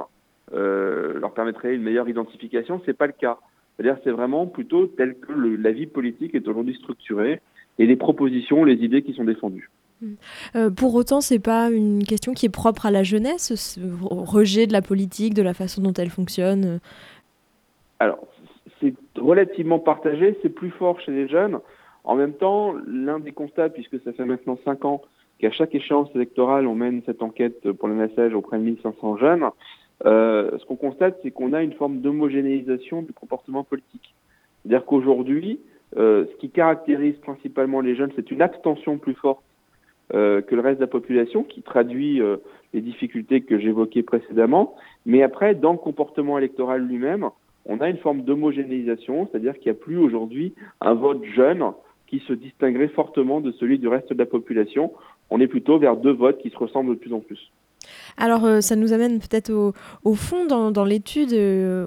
euh, 0.52 1.18
leur 1.18 1.32
permettrait 1.32 1.74
une 1.74 1.82
meilleure 1.82 2.08
identification, 2.08 2.82
c'est 2.84 2.96
pas 2.96 3.06
le 3.06 3.14
cas. 3.14 3.38
C'est-à-dire 3.76 3.98
c'est 4.04 4.10
vraiment 4.10 4.46
plutôt 4.46 4.86
tel 4.86 5.18
que 5.18 5.32
la 5.32 5.72
vie 5.72 5.86
politique 5.86 6.34
est 6.34 6.46
aujourd'hui 6.46 6.74
structurée 6.74 7.40
et 7.78 7.86
les 7.86 7.96
propositions, 7.96 8.64
les 8.64 8.84
idées 8.84 9.02
qui 9.02 9.14
sont 9.14 9.24
défendues. 9.24 9.70
Mmh. 10.00 10.14
Euh, 10.56 10.70
pour 10.70 10.94
autant, 10.94 11.20
c'est 11.20 11.38
pas 11.38 11.70
une 11.70 12.04
question 12.04 12.32
qui 12.34 12.46
est 12.46 12.50
propre 12.50 12.86
à 12.86 12.90
la 12.90 13.02
jeunesse, 13.02 13.54
ce 13.54 13.80
rejet 14.02 14.66
de 14.66 14.72
la 14.72 14.82
politique, 14.82 15.34
de 15.34 15.42
la 15.42 15.54
façon 15.54 15.82
dont 15.82 15.92
elle 15.94 16.10
fonctionne. 16.10 16.80
Alors, 17.98 18.26
c'est 18.80 18.94
relativement 19.16 19.78
partagé, 19.78 20.38
c'est 20.42 20.50
plus 20.50 20.70
fort 20.70 21.00
chez 21.00 21.12
les 21.12 21.28
jeunes. 21.28 21.60
En 22.04 22.14
même 22.14 22.34
temps, 22.34 22.74
l'un 22.86 23.18
des 23.18 23.32
constats, 23.32 23.68
puisque 23.68 24.00
ça 24.02 24.12
fait 24.12 24.24
maintenant 24.24 24.58
cinq 24.64 24.84
ans 24.84 25.02
qu'à 25.38 25.50
chaque 25.50 25.74
échéance 25.74 26.08
électorale, 26.14 26.66
on 26.66 26.74
mène 26.74 27.02
cette 27.04 27.22
enquête 27.22 27.72
pour 27.72 27.88
le 27.88 27.94
message 27.94 28.34
auprès 28.34 28.58
de 28.58 28.62
1500 28.62 29.16
jeunes, 29.16 29.50
euh, 30.04 30.50
ce 30.58 30.64
qu'on 30.66 30.76
constate, 30.76 31.18
c'est 31.22 31.30
qu'on 31.30 31.52
a 31.52 31.62
une 31.62 31.72
forme 31.72 32.00
d'homogénéisation 32.00 33.02
du 33.02 33.12
comportement 33.12 33.64
politique. 33.64 34.14
C'est-à-dire 34.62 34.84
qu'aujourd'hui, 34.84 35.60
euh, 35.96 36.26
ce 36.30 36.36
qui 36.36 36.50
caractérise 36.50 37.16
principalement 37.16 37.80
les 37.80 37.96
jeunes, 37.96 38.12
c'est 38.16 38.30
une 38.30 38.42
abstention 38.42 38.98
plus 38.98 39.14
forte 39.14 39.42
euh, 39.42 39.55
que 40.12 40.54
le 40.54 40.60
reste 40.60 40.78
de 40.78 40.84
la 40.84 40.90
population, 40.90 41.42
qui 41.42 41.62
traduit 41.62 42.20
euh, 42.20 42.36
les 42.72 42.80
difficultés 42.80 43.40
que 43.40 43.58
j'évoquais 43.58 44.02
précédemment. 44.02 44.74
Mais 45.04 45.22
après, 45.22 45.54
dans 45.54 45.72
le 45.72 45.78
comportement 45.78 46.38
électoral 46.38 46.86
lui-même, 46.86 47.30
on 47.64 47.80
a 47.80 47.88
une 47.88 47.98
forme 47.98 48.22
d'homogénéisation, 48.22 49.28
c'est-à-dire 49.30 49.54
qu'il 49.54 49.72
n'y 49.72 49.78
a 49.78 49.80
plus 49.80 49.98
aujourd'hui 49.98 50.54
un 50.80 50.94
vote 50.94 51.24
jeune 51.24 51.64
qui 52.06 52.20
se 52.20 52.32
distinguerait 52.32 52.88
fortement 52.88 53.40
de 53.40 53.50
celui 53.52 53.78
du 53.78 53.88
reste 53.88 54.12
de 54.12 54.18
la 54.18 54.26
population. 54.26 54.92
On 55.30 55.40
est 55.40 55.48
plutôt 55.48 55.78
vers 55.78 55.96
deux 55.96 56.12
votes 56.12 56.38
qui 56.38 56.50
se 56.50 56.56
ressemblent 56.56 56.90
de 56.90 57.00
plus 57.00 57.12
en 57.12 57.20
plus. 57.20 57.50
Alors, 58.16 58.44
euh, 58.44 58.60
ça 58.60 58.76
nous 58.76 58.92
amène 58.92 59.18
peut-être 59.18 59.50
au, 60.04 60.14
fond 60.14 60.46
dans, 60.46 60.70
dans 60.70 60.84
l'étude. 60.84 61.32
Euh, 61.32 61.86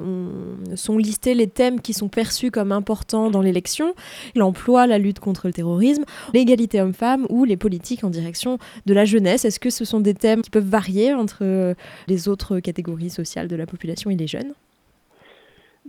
sont 0.76 0.98
listés 0.98 1.34
les 1.34 1.48
thèmes 1.48 1.82
qui 1.82 1.94
sont 1.94 2.10
perçus 2.10 2.52
comme 2.52 2.72
importants 2.72 3.30
dans 3.30 3.42
l'élection 3.42 3.94
l'emploi, 4.36 4.88
la 4.88 4.98
lutte 4.98 5.20
contre 5.20 5.48
le 5.48 5.54
terrorisme, 5.54 6.04
l'égalité 6.34 6.82
homme-femme 6.82 7.26
ou 7.30 7.46
les 7.46 7.58
politiques 7.58 8.04
en 8.04 8.10
direction 8.10 8.58
de 8.86 8.94
la 8.94 9.06
jeunesse. 9.06 9.46
Est-ce 9.46 9.60
que 9.60 9.70
ce 9.70 9.86
sont 9.86 10.00
des 10.00 10.14
thèmes 10.14 10.42
qui 10.42 10.50
peuvent 10.50 10.68
varier 10.68 11.14
entre 11.14 11.40
euh, 11.42 11.74
les 12.08 12.28
autres 12.28 12.60
catégories 12.60 13.10
sociales 13.10 13.48
de 13.48 13.56
la 13.56 13.66
population 13.66 14.10
et 14.10 14.16
les 14.16 14.28
jeunes? 14.28 14.54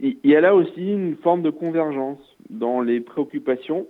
Il 0.02 0.16
y 0.24 0.34
a 0.34 0.40
là 0.40 0.54
aussi 0.54 0.80
une 0.80 1.16
forme 1.16 1.42
de 1.42 1.50
convergence 1.50 2.18
dans 2.48 2.80
les 2.80 3.00
préoccupations 3.00 3.86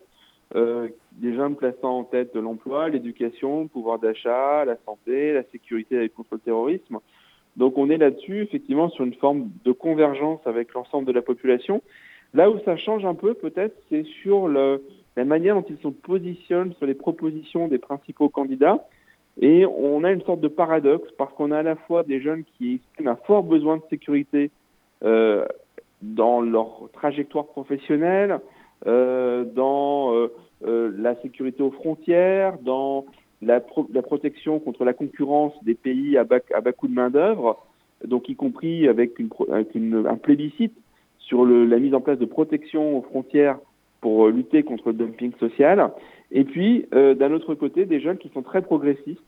euh, 0.56 0.88
des 1.20 1.34
jeunes 1.34 1.54
plaçant 1.54 1.98
en 1.98 2.04
tête 2.04 2.34
de 2.34 2.40
l'emploi, 2.40 2.88
l'éducation, 2.88 3.62
le 3.62 3.68
pouvoir 3.68 3.98
d'achat, 3.98 4.64
la 4.64 4.76
santé, 4.86 5.32
la 5.32 5.42
sécurité 5.44 6.08
contre 6.08 6.34
le 6.34 6.40
terrorisme. 6.40 6.98
Donc 7.56 7.76
on 7.76 7.90
est 7.90 7.98
là-dessus 7.98 8.42
effectivement 8.42 8.88
sur 8.88 9.04
une 9.04 9.14
forme 9.14 9.50
de 9.64 9.72
convergence 9.72 10.40
avec 10.46 10.72
l'ensemble 10.72 11.06
de 11.06 11.12
la 11.12 11.22
population. 11.22 11.82
Là 12.32 12.50
où 12.50 12.58
ça 12.64 12.76
change 12.76 13.04
un 13.04 13.14
peu 13.14 13.34
peut-être, 13.34 13.76
c'est 13.88 14.04
sur 14.22 14.48
la 14.48 14.78
manière 15.24 15.56
dont 15.56 15.66
ils 15.68 15.78
se 15.78 15.88
positionnent 15.88 16.72
sur 16.74 16.86
les 16.86 16.94
propositions 16.94 17.68
des 17.68 17.78
principaux 17.78 18.28
candidats. 18.28 18.86
Et 19.40 19.66
on 19.66 20.04
a 20.04 20.12
une 20.12 20.22
sorte 20.22 20.40
de 20.40 20.48
paradoxe 20.48 21.10
parce 21.16 21.32
qu'on 21.34 21.50
a 21.50 21.58
à 21.58 21.62
la 21.62 21.76
fois 21.76 22.02
des 22.02 22.20
jeunes 22.20 22.44
qui 22.56 22.74
expriment 22.76 23.08
un 23.08 23.16
fort 23.16 23.42
besoin 23.42 23.76
de 23.76 23.82
sécurité 23.90 24.50
euh, 25.04 25.44
dans 26.02 26.40
leur 26.40 26.88
trajectoire 26.92 27.46
professionnelle, 27.46 28.40
euh, 28.86 29.44
dans 29.44 30.14
euh, 30.14 30.32
la 30.62 31.14
sécurité 31.22 31.62
aux 31.62 31.70
frontières, 31.70 32.58
dans 32.58 33.06
la, 33.42 33.60
pro 33.60 33.86
la, 33.92 34.02
protection 34.02 34.58
contre 34.58 34.84
la 34.84 34.92
concurrence 34.92 35.52
des 35.64 35.74
pays 35.74 36.16
à 36.16 36.24
bas, 36.24 36.40
à 36.54 36.60
bas 36.60 36.72
coût 36.72 36.88
de 36.88 36.94
main-d'œuvre, 36.94 37.58
donc 38.04 38.28
y 38.28 38.36
compris 38.36 38.88
avec, 38.88 39.18
une, 39.18 39.30
avec 39.50 39.74
une, 39.74 40.06
un 40.06 40.16
plébiscite 40.16 40.74
sur 41.18 41.44
le, 41.44 41.64
la 41.64 41.78
mise 41.78 41.94
en 41.94 42.00
place 42.00 42.18
de 42.18 42.26
protection 42.26 42.98
aux 42.98 43.02
frontières 43.02 43.58
pour 44.00 44.28
lutter 44.28 44.62
contre 44.62 44.88
le 44.88 44.94
dumping 44.94 45.32
social. 45.38 45.90
Et 46.32 46.44
puis, 46.44 46.86
euh, 46.94 47.14
d'un 47.14 47.32
autre 47.32 47.54
côté, 47.54 47.84
des 47.84 48.00
jeunes 48.00 48.18
qui 48.18 48.30
sont 48.30 48.42
très 48.42 48.62
progressistes, 48.62 49.22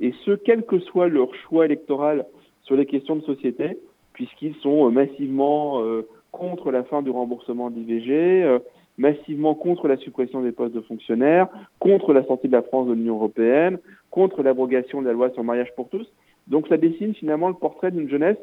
et 0.00 0.12
ce, 0.24 0.32
quel 0.32 0.64
que 0.64 0.78
soit 0.80 1.08
leur 1.08 1.34
choix 1.34 1.64
électoral 1.64 2.26
sur 2.62 2.76
les 2.76 2.86
questions 2.86 3.16
de 3.16 3.22
société, 3.22 3.78
puisqu'ils 4.12 4.54
sont 4.56 4.90
massivement 4.90 5.80
euh, 5.82 6.06
contre 6.32 6.70
la 6.70 6.82
fin 6.82 7.02
du 7.02 7.10
remboursement 7.10 7.70
d'IVG, 7.70 8.42
euh, 8.42 8.58
massivement 8.98 9.54
contre 9.54 9.88
la 9.88 9.96
suppression 9.96 10.42
des 10.42 10.52
postes 10.52 10.74
de 10.74 10.80
fonctionnaires, 10.80 11.48
contre 11.78 12.12
la 12.12 12.24
sortie 12.24 12.48
de 12.48 12.52
la 12.52 12.62
France 12.62 12.88
de 12.88 12.94
l'Union 12.94 13.16
européenne, 13.16 13.78
contre 14.10 14.42
l'abrogation 14.42 15.02
de 15.02 15.06
la 15.06 15.12
loi 15.12 15.30
sur 15.30 15.42
le 15.42 15.46
mariage 15.46 15.74
pour 15.76 15.88
tous. 15.88 16.06
Donc 16.46 16.68
ça 16.68 16.76
dessine 16.76 17.14
finalement 17.14 17.48
le 17.48 17.54
portrait 17.54 17.90
d'une 17.90 18.08
jeunesse 18.08 18.38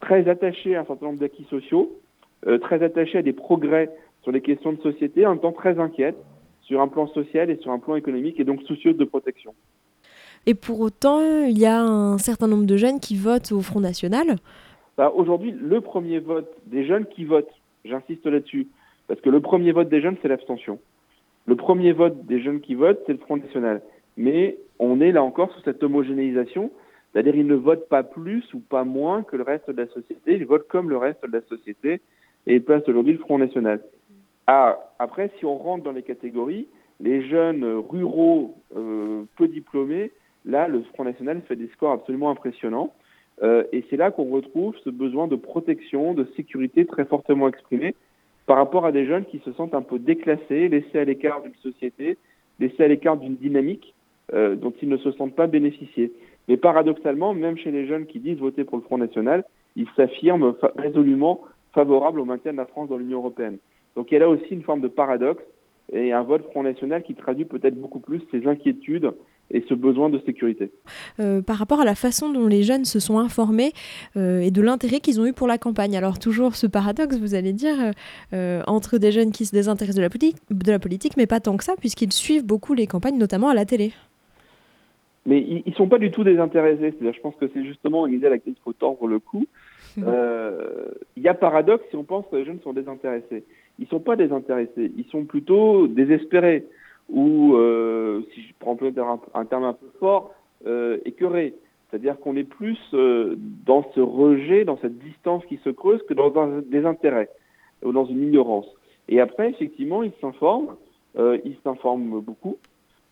très 0.00 0.28
attachée 0.28 0.76
à 0.76 0.82
un 0.82 0.84
certain 0.84 1.06
nombre 1.06 1.18
d'acquis 1.18 1.46
sociaux, 1.50 1.92
euh, 2.46 2.58
très 2.58 2.82
attachée 2.82 3.18
à 3.18 3.22
des 3.22 3.32
progrès 3.32 3.90
sur 4.22 4.32
les 4.32 4.40
questions 4.40 4.72
de 4.72 4.80
société, 4.80 5.26
en 5.26 5.30
même 5.30 5.40
temps 5.40 5.52
très 5.52 5.78
inquiète 5.78 6.16
sur 6.62 6.80
un 6.80 6.88
plan 6.88 7.06
social 7.08 7.48
et 7.50 7.56
sur 7.56 7.70
un 7.70 7.78
plan 7.78 7.96
économique, 7.96 8.40
et 8.40 8.44
donc 8.44 8.62
soucieuse 8.62 8.96
de 8.96 9.04
protection. 9.04 9.54
Et 10.46 10.54
pour 10.54 10.80
autant, 10.80 11.20
il 11.44 11.58
y 11.58 11.66
a 11.66 11.80
un 11.80 12.18
certain 12.18 12.48
nombre 12.48 12.66
de 12.66 12.76
jeunes 12.76 13.00
qui 13.00 13.16
votent 13.16 13.52
au 13.52 13.60
Front 13.60 13.80
National. 13.80 14.36
Bah, 14.96 15.12
Aujourd'hui, 15.14 15.52
le 15.52 15.80
premier 15.80 16.18
vote 16.18 16.52
des 16.66 16.84
jeunes 16.86 17.06
qui 17.06 17.24
votent, 17.24 17.52
j'insiste 17.84 18.26
là-dessus, 18.26 18.68
parce 19.08 19.20
que 19.20 19.30
le 19.30 19.40
premier 19.40 19.72
vote 19.72 19.88
des 19.88 20.00
jeunes, 20.00 20.16
c'est 20.22 20.28
l'abstention. 20.28 20.78
Le 21.46 21.56
premier 21.56 21.92
vote 21.92 22.26
des 22.26 22.40
jeunes 22.40 22.60
qui 22.60 22.74
votent, 22.74 23.00
c'est 23.06 23.12
le 23.12 23.18
Front 23.18 23.36
National. 23.36 23.80
Mais 24.16 24.56
on 24.78 25.00
est 25.00 25.12
là 25.12 25.22
encore 25.22 25.52
sous 25.52 25.62
cette 25.62 25.82
homogénéisation, 25.82 26.70
c'est-à-dire 27.12 27.36
ils 27.36 27.46
ne 27.46 27.54
votent 27.54 27.88
pas 27.88 28.02
plus 28.02 28.42
ou 28.54 28.58
pas 28.58 28.84
moins 28.84 29.22
que 29.22 29.36
le 29.36 29.42
reste 29.42 29.70
de 29.70 29.80
la 29.80 29.88
société, 29.88 30.34
ils 30.34 30.46
votent 30.46 30.68
comme 30.68 30.90
le 30.90 30.96
reste 30.96 31.24
de 31.24 31.32
la 31.32 31.42
société 31.42 32.00
et 32.46 32.56
ils 32.56 32.62
placent 32.62 32.88
aujourd'hui 32.88 33.12
le 33.12 33.18
Front 33.20 33.38
National. 33.38 33.80
Ah, 34.46 34.78
après, 34.98 35.30
si 35.38 35.44
on 35.44 35.56
rentre 35.56 35.84
dans 35.84 35.92
les 35.92 36.02
catégories, 36.02 36.68
les 37.00 37.26
jeunes 37.26 37.64
ruraux 37.64 38.54
euh, 38.76 39.24
peu 39.36 39.48
diplômés, 39.48 40.12
là, 40.44 40.68
le 40.68 40.82
Front 40.94 41.04
National 41.04 41.42
fait 41.48 41.56
des 41.56 41.68
scores 41.68 41.92
absolument 41.92 42.30
impressionnants. 42.30 42.92
Euh, 43.42 43.64
et 43.72 43.84
c'est 43.90 43.96
là 43.96 44.10
qu'on 44.10 44.30
retrouve 44.30 44.74
ce 44.84 44.90
besoin 44.90 45.26
de 45.26 45.36
protection, 45.36 46.14
de 46.14 46.26
sécurité 46.36 46.86
très 46.86 47.04
fortement 47.04 47.48
exprimé, 47.48 47.94
par 48.46 48.56
rapport 48.56 48.86
à 48.86 48.92
des 48.92 49.06
jeunes 49.06 49.24
qui 49.24 49.40
se 49.44 49.52
sentent 49.52 49.74
un 49.74 49.82
peu 49.82 49.98
déclassés, 49.98 50.68
laissés 50.68 50.98
à 50.98 51.04
l'écart 51.04 51.42
d'une 51.42 51.54
société, 51.56 52.16
laissés 52.60 52.84
à 52.84 52.88
l'écart 52.88 53.16
d'une 53.16 53.36
dynamique 53.36 53.94
euh, 54.32 54.54
dont 54.54 54.72
ils 54.80 54.88
ne 54.88 54.96
se 54.96 55.12
sentent 55.12 55.34
pas 55.34 55.46
bénéficier. 55.46 56.12
Mais 56.48 56.56
paradoxalement, 56.56 57.34
même 57.34 57.56
chez 57.56 57.70
les 57.70 57.86
jeunes 57.86 58.06
qui 58.06 58.20
disent 58.20 58.38
voter 58.38 58.64
pour 58.64 58.78
le 58.78 58.84
Front 58.84 58.98
National, 58.98 59.44
ils 59.74 59.88
s'affirment 59.96 60.54
résolument 60.76 61.40
favorables 61.72 62.20
au 62.20 62.24
maintien 62.24 62.52
de 62.52 62.56
la 62.56 62.66
France 62.66 62.88
dans 62.88 62.96
l'Union 62.96 63.18
européenne. 63.18 63.58
Donc 63.96 64.10
il 64.10 64.14
y 64.14 64.16
a 64.16 64.20
là 64.20 64.28
aussi 64.28 64.48
une 64.50 64.62
forme 64.62 64.80
de 64.80 64.88
paradoxe 64.88 65.42
et 65.92 66.12
un 66.12 66.22
vote 66.22 66.42
Front 66.50 66.62
National 66.62 67.02
qui 67.02 67.14
traduit 67.14 67.44
peut-être 67.44 67.78
beaucoup 67.78 68.00
plus 68.00 68.22
ces 68.30 68.46
inquiétudes 68.46 69.12
et 69.50 69.64
ce 69.68 69.74
besoin 69.74 70.10
de 70.10 70.18
sécurité. 70.20 70.70
Euh, 71.20 71.42
par 71.42 71.56
rapport 71.56 71.80
à 71.80 71.84
la 71.84 71.94
façon 71.94 72.32
dont 72.32 72.46
les 72.46 72.62
jeunes 72.62 72.84
se 72.84 73.00
sont 73.00 73.18
informés 73.18 73.72
euh, 74.16 74.40
et 74.40 74.50
de 74.50 74.60
l'intérêt 74.60 75.00
qu'ils 75.00 75.20
ont 75.20 75.26
eu 75.26 75.32
pour 75.32 75.46
la 75.46 75.58
campagne. 75.58 75.96
Alors 75.96 76.18
toujours 76.18 76.56
ce 76.56 76.66
paradoxe, 76.66 77.18
vous 77.18 77.34
allez 77.34 77.52
dire, 77.52 77.92
euh, 78.32 78.62
entre 78.66 78.98
des 78.98 79.12
jeunes 79.12 79.32
qui 79.32 79.44
se 79.44 79.52
désintéressent 79.52 79.96
de 79.96 80.02
la, 80.02 80.10
politique, 80.10 80.36
de 80.50 80.70
la 80.70 80.78
politique, 80.78 81.16
mais 81.16 81.26
pas 81.26 81.40
tant 81.40 81.56
que 81.56 81.64
ça, 81.64 81.74
puisqu'ils 81.78 82.12
suivent 82.12 82.44
beaucoup 82.44 82.74
les 82.74 82.86
campagnes, 82.86 83.18
notamment 83.18 83.48
à 83.48 83.54
la 83.54 83.64
télé. 83.64 83.92
Mais 85.26 85.40
ils 85.40 85.62
ne 85.66 85.74
sont 85.74 85.88
pas 85.88 85.98
du 85.98 86.12
tout 86.12 86.22
désintéressés. 86.22 86.92
C'est-à-dire, 86.92 87.14
je 87.14 87.20
pense 87.20 87.34
que 87.34 87.50
c'est 87.52 87.64
justement 87.64 88.06
une 88.06 88.14
idée 88.14 88.28
à 88.28 88.30
laquelle 88.30 88.54
il 88.56 88.62
faut 88.62 88.72
tordre 88.72 89.08
le 89.08 89.18
coup. 89.18 89.46
Il 89.96 91.22
y 91.22 91.28
a 91.28 91.34
paradoxe 91.34 91.84
si 91.90 91.96
on 91.96 92.04
pense 92.04 92.26
que 92.30 92.36
les 92.36 92.44
jeunes 92.44 92.60
sont 92.62 92.72
désintéressés. 92.72 93.42
Ils 93.78 93.82
ne 93.82 93.88
sont 93.88 94.00
pas 94.00 94.14
désintéressés, 94.14 94.92
ils 94.96 95.06
sont 95.10 95.24
plutôt 95.24 95.86
désespérés 95.88 96.64
ou, 97.08 97.54
euh, 97.54 98.22
si 98.34 98.42
je 98.42 98.52
prends 98.58 98.76
un, 99.34 99.44
terme 99.44 99.64
un 99.64 99.72
peu 99.72 99.86
fort, 99.98 100.34
euh, 100.66 100.98
écœuré. 101.04 101.54
C'est-à-dire 101.90 102.18
qu'on 102.18 102.36
est 102.36 102.44
plus 102.44 102.78
euh, 102.94 103.36
dans 103.64 103.84
ce 103.94 104.00
rejet, 104.00 104.64
dans 104.64 104.78
cette 104.78 104.98
distance 104.98 105.44
qui 105.46 105.58
se 105.58 105.70
creuse, 105.70 106.02
que 106.08 106.14
dans 106.14 106.36
un 106.36 106.60
désintérêt 106.62 107.30
ou 107.84 107.92
dans 107.92 108.06
une 108.06 108.22
ignorance. 108.22 108.66
Et 109.08 109.20
après, 109.20 109.50
effectivement, 109.50 110.02
ils 110.02 110.12
s'informent, 110.20 110.74
euh, 111.18 111.38
ils 111.44 111.56
s'informent 111.62 112.20
beaucoup. 112.20 112.56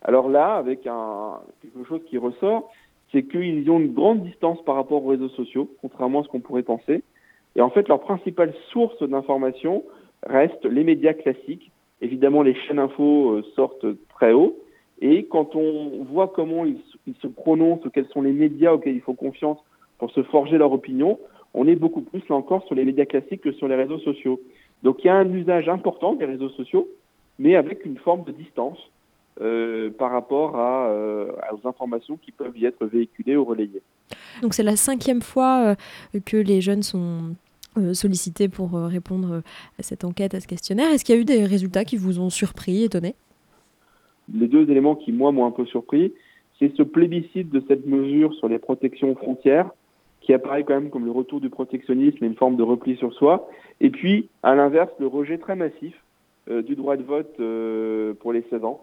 Alors 0.03 0.29
là, 0.29 0.57
avec 0.57 0.87
un, 0.87 1.39
quelque 1.63 1.87
chose 1.89 2.01
qui 2.07 2.19
ressort, 2.19 2.71
c'est 3.13 3.23
qu'ils 3.23 3.71
ont 3.71 3.79
une 3.79 3.95
grande 3.95 4.25
distance 4.25 4.63
par 4.65 4.75
rapport 4.75 5.05
aux 5.05 5.09
réseaux 5.09 5.29
sociaux, 5.31 5.71
contrairement 5.81 6.21
à 6.21 6.25
ce 6.25 6.29
qu'on 6.29 6.41
pourrait 6.41 6.63
penser. 6.63 7.03
Et 7.57 7.61
en 7.61 7.71
fait, 7.71 7.89
leur 7.89 8.01
principale 8.01 8.53
source 8.71 9.01
d'information 9.03 9.85
reste 10.27 10.65
les 10.65 10.83
médias 10.83 11.15
classiques. 11.15 11.71
Évidemment, 12.05 12.43
les 12.43 12.55
chaînes 12.55 12.79
info 12.79 13.31
euh, 13.31 13.43
sortent 13.57 13.87
très 14.11 14.35
haut. 14.35 14.59
Et 15.01 15.25
quand 15.25 15.57
on 15.57 16.05
voit 16.05 16.29
comment 16.29 16.67
ils, 16.67 16.77
se 17.23 17.27
prononcent, 17.27 17.89
quels 17.95 18.09
sont 18.09 18.21
les 18.21 18.33
médias 18.33 18.73
auxquels 18.73 18.95
il 18.95 19.01
faut 19.01 19.15
confiance 19.15 19.59
pour 19.97 20.11
se 20.11 20.23
forger 20.25 20.59
leur 20.59 20.71
opinion, 20.71 21.19
on 21.55 21.67
est 21.67 21.77
beaucoup 21.77 22.03
plus, 22.03 22.21
là 22.29 22.37
encore, 22.37 22.63
sur 22.67 22.75
les 22.75 22.85
médias 22.85 23.07
classiques 23.07 23.41
que 23.41 23.53
sur 23.53 23.69
les 23.69 23.75
réseaux 23.75 23.99
sociaux. 24.01 24.39
Donc 24.83 25.03
il 25.03 25.07
y 25.07 25.11
a 25.11 25.17
un 25.17 25.33
usage 25.33 25.67
important 25.71 26.15
des 26.15 26.27
réseaux 26.27 26.51
sociaux, 26.51 26.89
mais 27.39 27.57
avec 27.57 27.87
une 27.87 27.97
forme 27.97 28.25
de 28.25 28.33
distance 28.33 28.79
euh, 29.41 29.91
par 29.91 30.11
rapport 30.11 30.59
euh, 30.59 31.33
aux 31.53 31.67
informations 31.67 32.19
qui 32.19 32.33
peuvent 32.33 32.57
y 32.59 32.67
être 32.67 32.85
véhiculées 32.85 33.37
ou 33.37 33.47
relayées. 33.47 33.83
Donc 34.43 34.53
c'est 34.53 34.63
la 34.63 34.77
cinquième 34.77 35.23
fois 35.23 35.75
que 36.27 36.37
les 36.37 36.61
jeunes 36.61 36.83
sont 36.83 37.35
sollicités 37.93 38.49
pour 38.49 38.73
répondre 38.73 39.43
à 39.79 39.83
cette 39.83 40.05
enquête, 40.05 40.35
à 40.35 40.41
ce 40.41 40.47
questionnaire. 40.47 40.91
Est-ce 40.91 41.05
qu'il 41.05 41.15
y 41.15 41.19
a 41.19 41.21
eu 41.21 41.25
des 41.25 41.45
résultats 41.45 41.85
qui 41.85 41.97
vous 41.97 42.21
ont 42.21 42.31
surpris, 42.31 42.85
étonnés? 42.85 43.15
Les 44.33 44.49
deux 44.49 44.71
éléments 44.71 44.95
qui, 44.95 45.13
moi, 45.13 45.33
m'ont 45.33 45.47
un 45.47 45.51
peu 45.51 45.67
surpris, 45.67 46.13
c'est 46.59 46.75
ce 46.77 46.83
plébiscite 46.83 47.51
de 47.51 47.63
cette 47.69 47.87
mesure 47.87 48.33
sur 48.35 48.49
les 48.49 48.59
protections 48.59 49.15
frontières, 49.15 49.71
qui 50.21 50.33
apparaît 50.33 50.65
quand 50.65 50.75
même 50.75 50.89
comme 50.89 51.05
le 51.05 51.11
retour 51.11 51.41
du 51.41 51.51
protectionnisme 51.51 52.25
et 52.25 52.27
une 52.27 52.37
forme 52.37 52.57
de 52.57 52.63
repli 52.63 52.97
sur 52.97 53.13
soi. 53.13 53.51
Et 53.81 53.91
puis, 53.91 54.29
à 54.43 54.55
l'inverse, 54.55 54.91
le 54.99 55.07
rejet 55.07 55.37
très 55.37 55.57
massif 55.57 55.95
du 56.49 56.77
droit 56.77 56.97
de 56.97 57.03
vote 57.03 57.37
pour 58.21 58.33
les 58.33 58.43
16 58.49 58.65
ans 58.65 58.83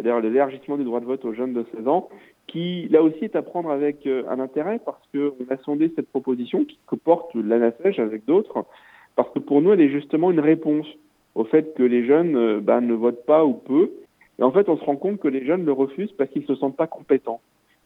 c'est-à-dire 0.00 0.20
l'élargissement 0.20 0.78
du 0.78 0.84
droit 0.84 1.00
de 1.00 1.04
vote 1.04 1.24
aux 1.24 1.34
jeunes 1.34 1.52
de 1.52 1.64
16 1.76 1.88
ans, 1.88 2.08
qui 2.46 2.88
là 2.88 3.02
aussi 3.02 3.24
est 3.24 3.36
à 3.36 3.42
prendre 3.42 3.70
avec 3.70 4.06
euh, 4.06 4.22
un 4.28 4.40
intérêt 4.40 4.80
parce 4.84 5.02
qu'on 5.12 5.52
a 5.52 5.56
sondé 5.58 5.92
cette 5.94 6.08
proposition 6.08 6.64
que 6.86 6.96
porte 6.96 7.34
l'ANASEJ 7.34 8.00
avec 8.00 8.24
d'autres, 8.24 8.64
parce 9.14 9.30
que 9.30 9.38
pour 9.38 9.60
nous 9.60 9.72
elle 9.72 9.80
est 9.80 9.90
justement 9.90 10.30
une 10.30 10.40
réponse 10.40 10.86
au 11.34 11.44
fait 11.44 11.74
que 11.74 11.82
les 11.82 12.06
jeunes 12.06 12.36
euh, 12.36 12.60
bah, 12.60 12.80
ne 12.80 12.94
votent 12.94 13.26
pas 13.26 13.44
ou 13.44 13.52
peu. 13.52 13.90
Et 14.38 14.42
en 14.42 14.52
fait 14.52 14.68
on 14.68 14.78
se 14.78 14.84
rend 14.84 14.96
compte 14.96 15.20
que 15.20 15.28
les 15.28 15.44
jeunes 15.44 15.66
le 15.66 15.72
refusent 15.72 16.12
parce 16.12 16.30
qu'ils 16.30 16.42
ne 16.42 16.46
se 16.46 16.54
sentent 16.54 16.76
pas 16.76 16.86
compétents. 16.86 17.40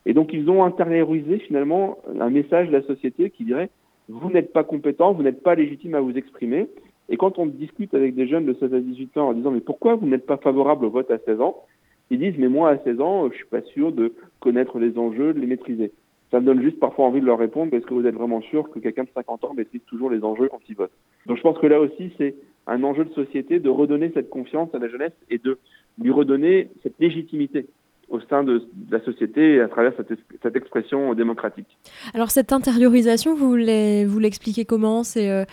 Et 0.07 0.15
donc 0.15 0.33
ils 0.33 0.49
ont 0.49 0.63
intériorisé 0.63 1.39
finalement 1.41 1.99
un 2.21 2.31
message 2.31 2.69
de 2.69 2.73
la 2.73 2.83
société 2.83 3.31
qui 3.31 3.45
dirait 3.45 3.71
vous 4.09 4.31
n'êtes 4.31 4.53
pas 4.53 4.65
compétent, 4.65 5.15
vous 5.15 5.23
n'êtes 5.23 5.43
pas 5.43 5.55
légitime 5.55 5.95
à 5.95 6.01
vous 6.01 6.17
exprimer. 6.17 6.69
Et 7.09 7.17
quand 7.17 7.39
on 7.39 7.47
discute 7.47 7.93
avec 7.95 8.15
des 8.15 8.29
jeunes 8.29 8.47
de 8.47 8.55
16 8.55 8.73
à 8.73 8.81
18 8.81 9.17
ans 9.17 9.29
en 9.29 9.33
disant 9.33 9.51
mais 9.51 9.61
pourquoi 9.61 9.97
vous 9.97 10.07
n'êtes 10.07 10.27
pas 10.27 10.37
favorable 10.37 10.85
au 10.85 10.91
vote 10.91 11.11
à 11.11 11.19
16 11.19 11.41
ans? 11.41 11.65
Ils 12.11 12.19
disent 12.19 12.39
mais 12.39 12.49
moi 12.49 12.71
à 12.71 12.79
16 12.79 13.01
ans, 13.01 13.31
je 13.31 13.37
suis 13.37 13.47
pas 13.47 13.63
sûr 13.63 13.93
de 13.93 14.13
connaître 14.41 14.79
les 14.79 14.99
enjeux, 14.99 15.33
de 15.33 15.41
les 15.41 15.47
maîtriser. 15.47 15.93
Ça 16.31 16.41
me 16.41 16.47
donne 16.47 16.63
juste 16.63 16.81
parfois 16.81 17.07
envie 17.07 17.21
de 17.21 17.27
leur 17.27 17.39
répondre 17.39 17.73
est-ce 17.75 17.87
que 17.87 17.95
vous 17.95 18.07
êtes 18.07 18.15
vraiment 18.15 18.41
sûr 18.43 18.71
que 18.71 18.79
quelqu'un 18.79 19.05
de 19.05 19.09
50 19.15 19.45
ans 19.45 19.55
maîtrise 19.55 19.83
toujours 19.87 20.11
les 20.11 20.23
enjeux 20.25 20.49
quand 20.49 20.61
il 20.69 20.75
vote 20.75 20.91
Donc 21.27 21.37
je 21.37 21.43
pense 21.43 21.59
que 21.59 21.67
là 21.67 21.81
aussi 21.81 22.13
c'est 22.19 22.35
un 22.67 22.83
enjeu 22.83 23.05
de 23.05 23.13
société 23.13 23.61
de 23.61 23.69
redonner 23.69 24.11
cette 24.15 24.31
confiance 24.31 24.75
à 24.75 24.79
la 24.79 24.89
jeunesse 24.89 25.13
et 25.31 25.39
de 25.39 25.59
lui 26.01 26.11
redonner 26.11 26.71
cette 26.83 26.99
légitimité 26.99 27.67
au 28.09 28.21
sein 28.29 28.45
de, 28.45 28.63
la 28.91 29.03
société 29.05 29.61
à 29.61 29.69
travers 29.69 29.93
cette, 29.97 30.57
expression 30.57 31.15
démocratique. 31.15 31.79
Alors 32.13 32.31
cette 32.31 32.53
intériorisation, 32.53 33.35
vous 33.35 33.57
l'expliquez 33.57 34.65
comment? 34.65 35.05
C'est 35.05 35.31
euh, 35.31 35.45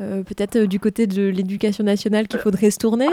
euh, 0.00 0.22
peut-être 0.22 0.56
euh, 0.56 0.66
du 0.66 0.80
côté 0.80 1.06
de 1.06 1.28
l'éducation 1.28 1.84
nationale 1.84 2.28
qu'il 2.28 2.40
faudrait 2.40 2.70
se 2.70 2.78
tourner? 2.78 3.08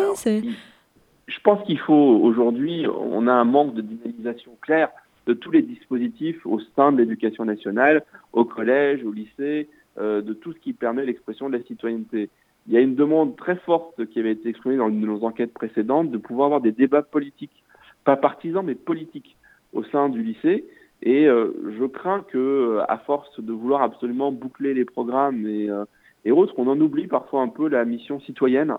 Je 1.27 1.39
pense 1.39 1.65
qu'il 1.65 1.79
faut 1.79 2.19
aujourd'hui, 2.23 2.85
on 2.87 3.27
a 3.27 3.33
un 3.33 3.45
manque 3.45 3.73
de 3.73 3.81
dynamisation 3.81 4.51
claire 4.61 4.89
de 5.25 5.33
tous 5.33 5.51
les 5.51 5.63
dispositifs 5.63 6.45
au 6.45 6.59
sein 6.75 6.91
de 6.91 6.97
l'éducation 6.97 7.45
nationale, 7.45 8.03
au 8.33 8.45
collège, 8.45 9.03
au 9.03 9.11
lycée, 9.11 9.67
euh, 9.97 10.21
de 10.21 10.33
tout 10.33 10.53
ce 10.53 10.59
qui 10.59 10.73
permet 10.73 11.05
l'expression 11.05 11.49
de 11.49 11.57
la 11.57 11.63
citoyenneté. 11.63 12.29
Il 12.67 12.73
y 12.73 12.77
a 12.77 12.81
une 12.81 12.95
demande 12.95 13.35
très 13.35 13.55
forte 13.55 14.05
qui 14.07 14.19
avait 14.19 14.31
été 14.31 14.49
exprimée 14.49 14.77
dans 14.77 14.89
nos 14.89 15.23
enquêtes 15.23 15.53
précédentes 15.53 16.11
de 16.11 16.17
pouvoir 16.17 16.47
avoir 16.47 16.61
des 16.61 16.71
débats 16.71 17.01
politiques, 17.01 17.63
pas 18.03 18.17
partisans 18.17 18.65
mais 18.65 18.75
politiques, 18.75 19.35
au 19.73 19.83
sein 19.83 20.09
du 20.09 20.23
lycée. 20.23 20.65
Et 21.03 21.27
euh, 21.27 21.53
je 21.77 21.85
crains 21.85 22.21
que, 22.21 22.79
à 22.87 22.97
force 22.97 23.39
de 23.39 23.51
vouloir 23.51 23.81
absolument 23.83 24.31
boucler 24.31 24.73
les 24.73 24.85
programmes 24.85 25.45
et, 25.45 25.69
euh, 25.69 25.85
autres, 26.31 26.55
qu'on 26.55 26.67
en 26.67 26.79
oublie 26.79 27.07
parfois 27.07 27.41
un 27.41 27.49
peu 27.49 27.67
la 27.67 27.85
mission 27.85 28.19
citoyenne 28.21 28.71
euh, 28.71 28.77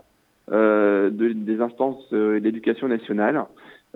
de, 0.50 1.32
des 1.32 1.60
instances 1.60 2.06
euh, 2.12 2.40
d'éducation 2.40 2.88
nationale. 2.88 3.44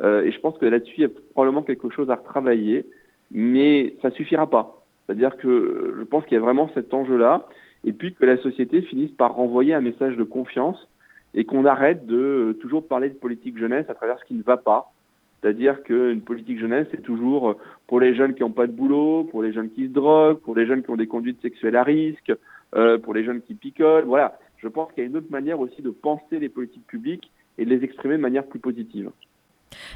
Euh, 0.00 0.24
et 0.24 0.32
je 0.32 0.40
pense 0.40 0.56
que 0.58 0.66
là-dessus, 0.66 0.94
il 0.98 1.02
y 1.02 1.06
a 1.06 1.10
probablement 1.32 1.62
quelque 1.62 1.90
chose 1.90 2.10
à 2.10 2.16
retravailler, 2.16 2.86
mais 3.30 3.94
ça 4.02 4.10
suffira 4.10 4.48
pas. 4.48 4.82
C'est-à-dire 5.06 5.36
que 5.36 5.96
je 5.98 6.04
pense 6.04 6.24
qu'il 6.24 6.34
y 6.34 6.38
a 6.38 6.40
vraiment 6.40 6.70
cet 6.74 6.94
enjeu-là, 6.94 7.46
et 7.84 7.92
puis 7.92 8.14
que 8.14 8.24
la 8.24 8.36
société 8.38 8.82
finisse 8.82 9.10
par 9.12 9.34
renvoyer 9.34 9.74
un 9.74 9.80
message 9.80 10.16
de 10.16 10.24
confiance 10.24 10.88
et 11.34 11.44
qu'on 11.44 11.64
arrête 11.64 12.06
de 12.06 12.56
toujours 12.60 12.86
parler 12.86 13.08
de 13.08 13.14
politique 13.14 13.56
jeunesse 13.58 13.88
à 13.88 13.94
travers 13.94 14.18
ce 14.18 14.24
qui 14.24 14.34
ne 14.34 14.42
va 14.42 14.56
pas. 14.56 14.92
C'est-à-dire 15.40 15.82
qu'une 15.84 16.20
politique 16.20 16.58
jeunesse, 16.58 16.86
c'est 16.90 17.02
toujours 17.02 17.56
pour 17.86 18.00
les 18.00 18.14
jeunes 18.14 18.34
qui 18.34 18.42
n'ont 18.42 18.50
pas 18.50 18.66
de 18.66 18.72
boulot, 18.72 19.24
pour 19.24 19.42
les 19.42 19.52
jeunes 19.52 19.70
qui 19.70 19.86
se 19.86 19.92
droguent, 19.92 20.38
pour 20.38 20.54
les 20.54 20.66
jeunes 20.66 20.82
qui 20.82 20.90
ont 20.90 20.96
des 20.96 21.06
conduites 21.06 21.40
sexuelles 21.40 21.76
à 21.76 21.82
risque, 21.82 22.32
euh, 22.74 22.98
pour 22.98 23.14
les 23.14 23.24
jeunes 23.24 23.40
qui 23.40 23.54
picolent. 23.54 24.04
Voilà 24.04 24.38
je 24.62 24.68
pense 24.68 24.92
qu'il 24.92 25.02
y 25.02 25.06
a 25.06 25.08
une 25.08 25.16
autre 25.16 25.30
manière 25.30 25.60
aussi 25.60 25.82
de 25.82 25.90
penser 25.90 26.38
les 26.38 26.48
politiques 26.48 26.86
publiques 26.86 27.30
et 27.58 27.64
de 27.64 27.70
les 27.70 27.84
exprimer 27.84 28.16
de 28.16 28.22
manière 28.22 28.46
plus 28.46 28.60
positive. 28.60 29.10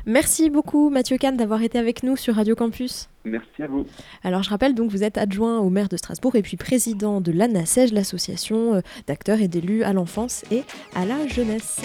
Merci 0.06 0.50
beaucoup 0.50 0.88
Mathieu 0.88 1.16
Kahn 1.16 1.36
d'avoir 1.36 1.62
été 1.62 1.78
avec 1.78 2.02
nous 2.02 2.16
sur 2.16 2.34
Radio 2.36 2.54
Campus. 2.54 3.08
Merci 3.24 3.62
à 3.62 3.66
vous. 3.66 3.86
Alors 4.22 4.42
je 4.42 4.50
rappelle 4.50 4.74
donc 4.74 4.90
vous 4.90 5.02
êtes 5.02 5.18
adjoint 5.18 5.58
au 5.58 5.70
maire 5.70 5.88
de 5.88 5.96
Strasbourg 5.96 6.36
et 6.36 6.42
puis 6.42 6.56
président 6.56 7.20
de 7.20 7.32
l'ANASEJ, 7.32 7.92
l'association 7.92 8.74
euh, 8.74 8.80
d'acteurs 9.06 9.40
et 9.40 9.48
d'élus 9.48 9.82
à 9.82 9.92
l'enfance 9.92 10.44
et 10.52 10.62
à 10.94 11.04
la 11.04 11.26
jeunesse. 11.26 11.82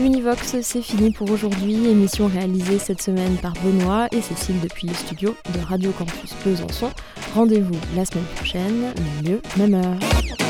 Univox, 0.00 0.62
c'est 0.62 0.80
fini 0.80 1.12
pour 1.12 1.30
aujourd'hui. 1.30 1.86
Émission 1.86 2.26
réalisée 2.26 2.78
cette 2.78 3.02
semaine 3.02 3.36
par 3.36 3.52
Benoît 3.62 4.08
et 4.12 4.22
Cécile 4.22 4.58
depuis 4.62 4.86
le 4.86 4.94
studio 4.94 5.34
de 5.54 5.60
Radio 5.60 5.90
Campus 5.92 6.34
Besançon. 6.42 6.90
Rendez-vous 7.34 7.78
la 7.94 8.06
semaine 8.06 8.24
prochaine, 8.36 8.80
même 8.80 9.30
lieu, 9.30 9.42
même 9.58 9.74
heure. 9.74 10.49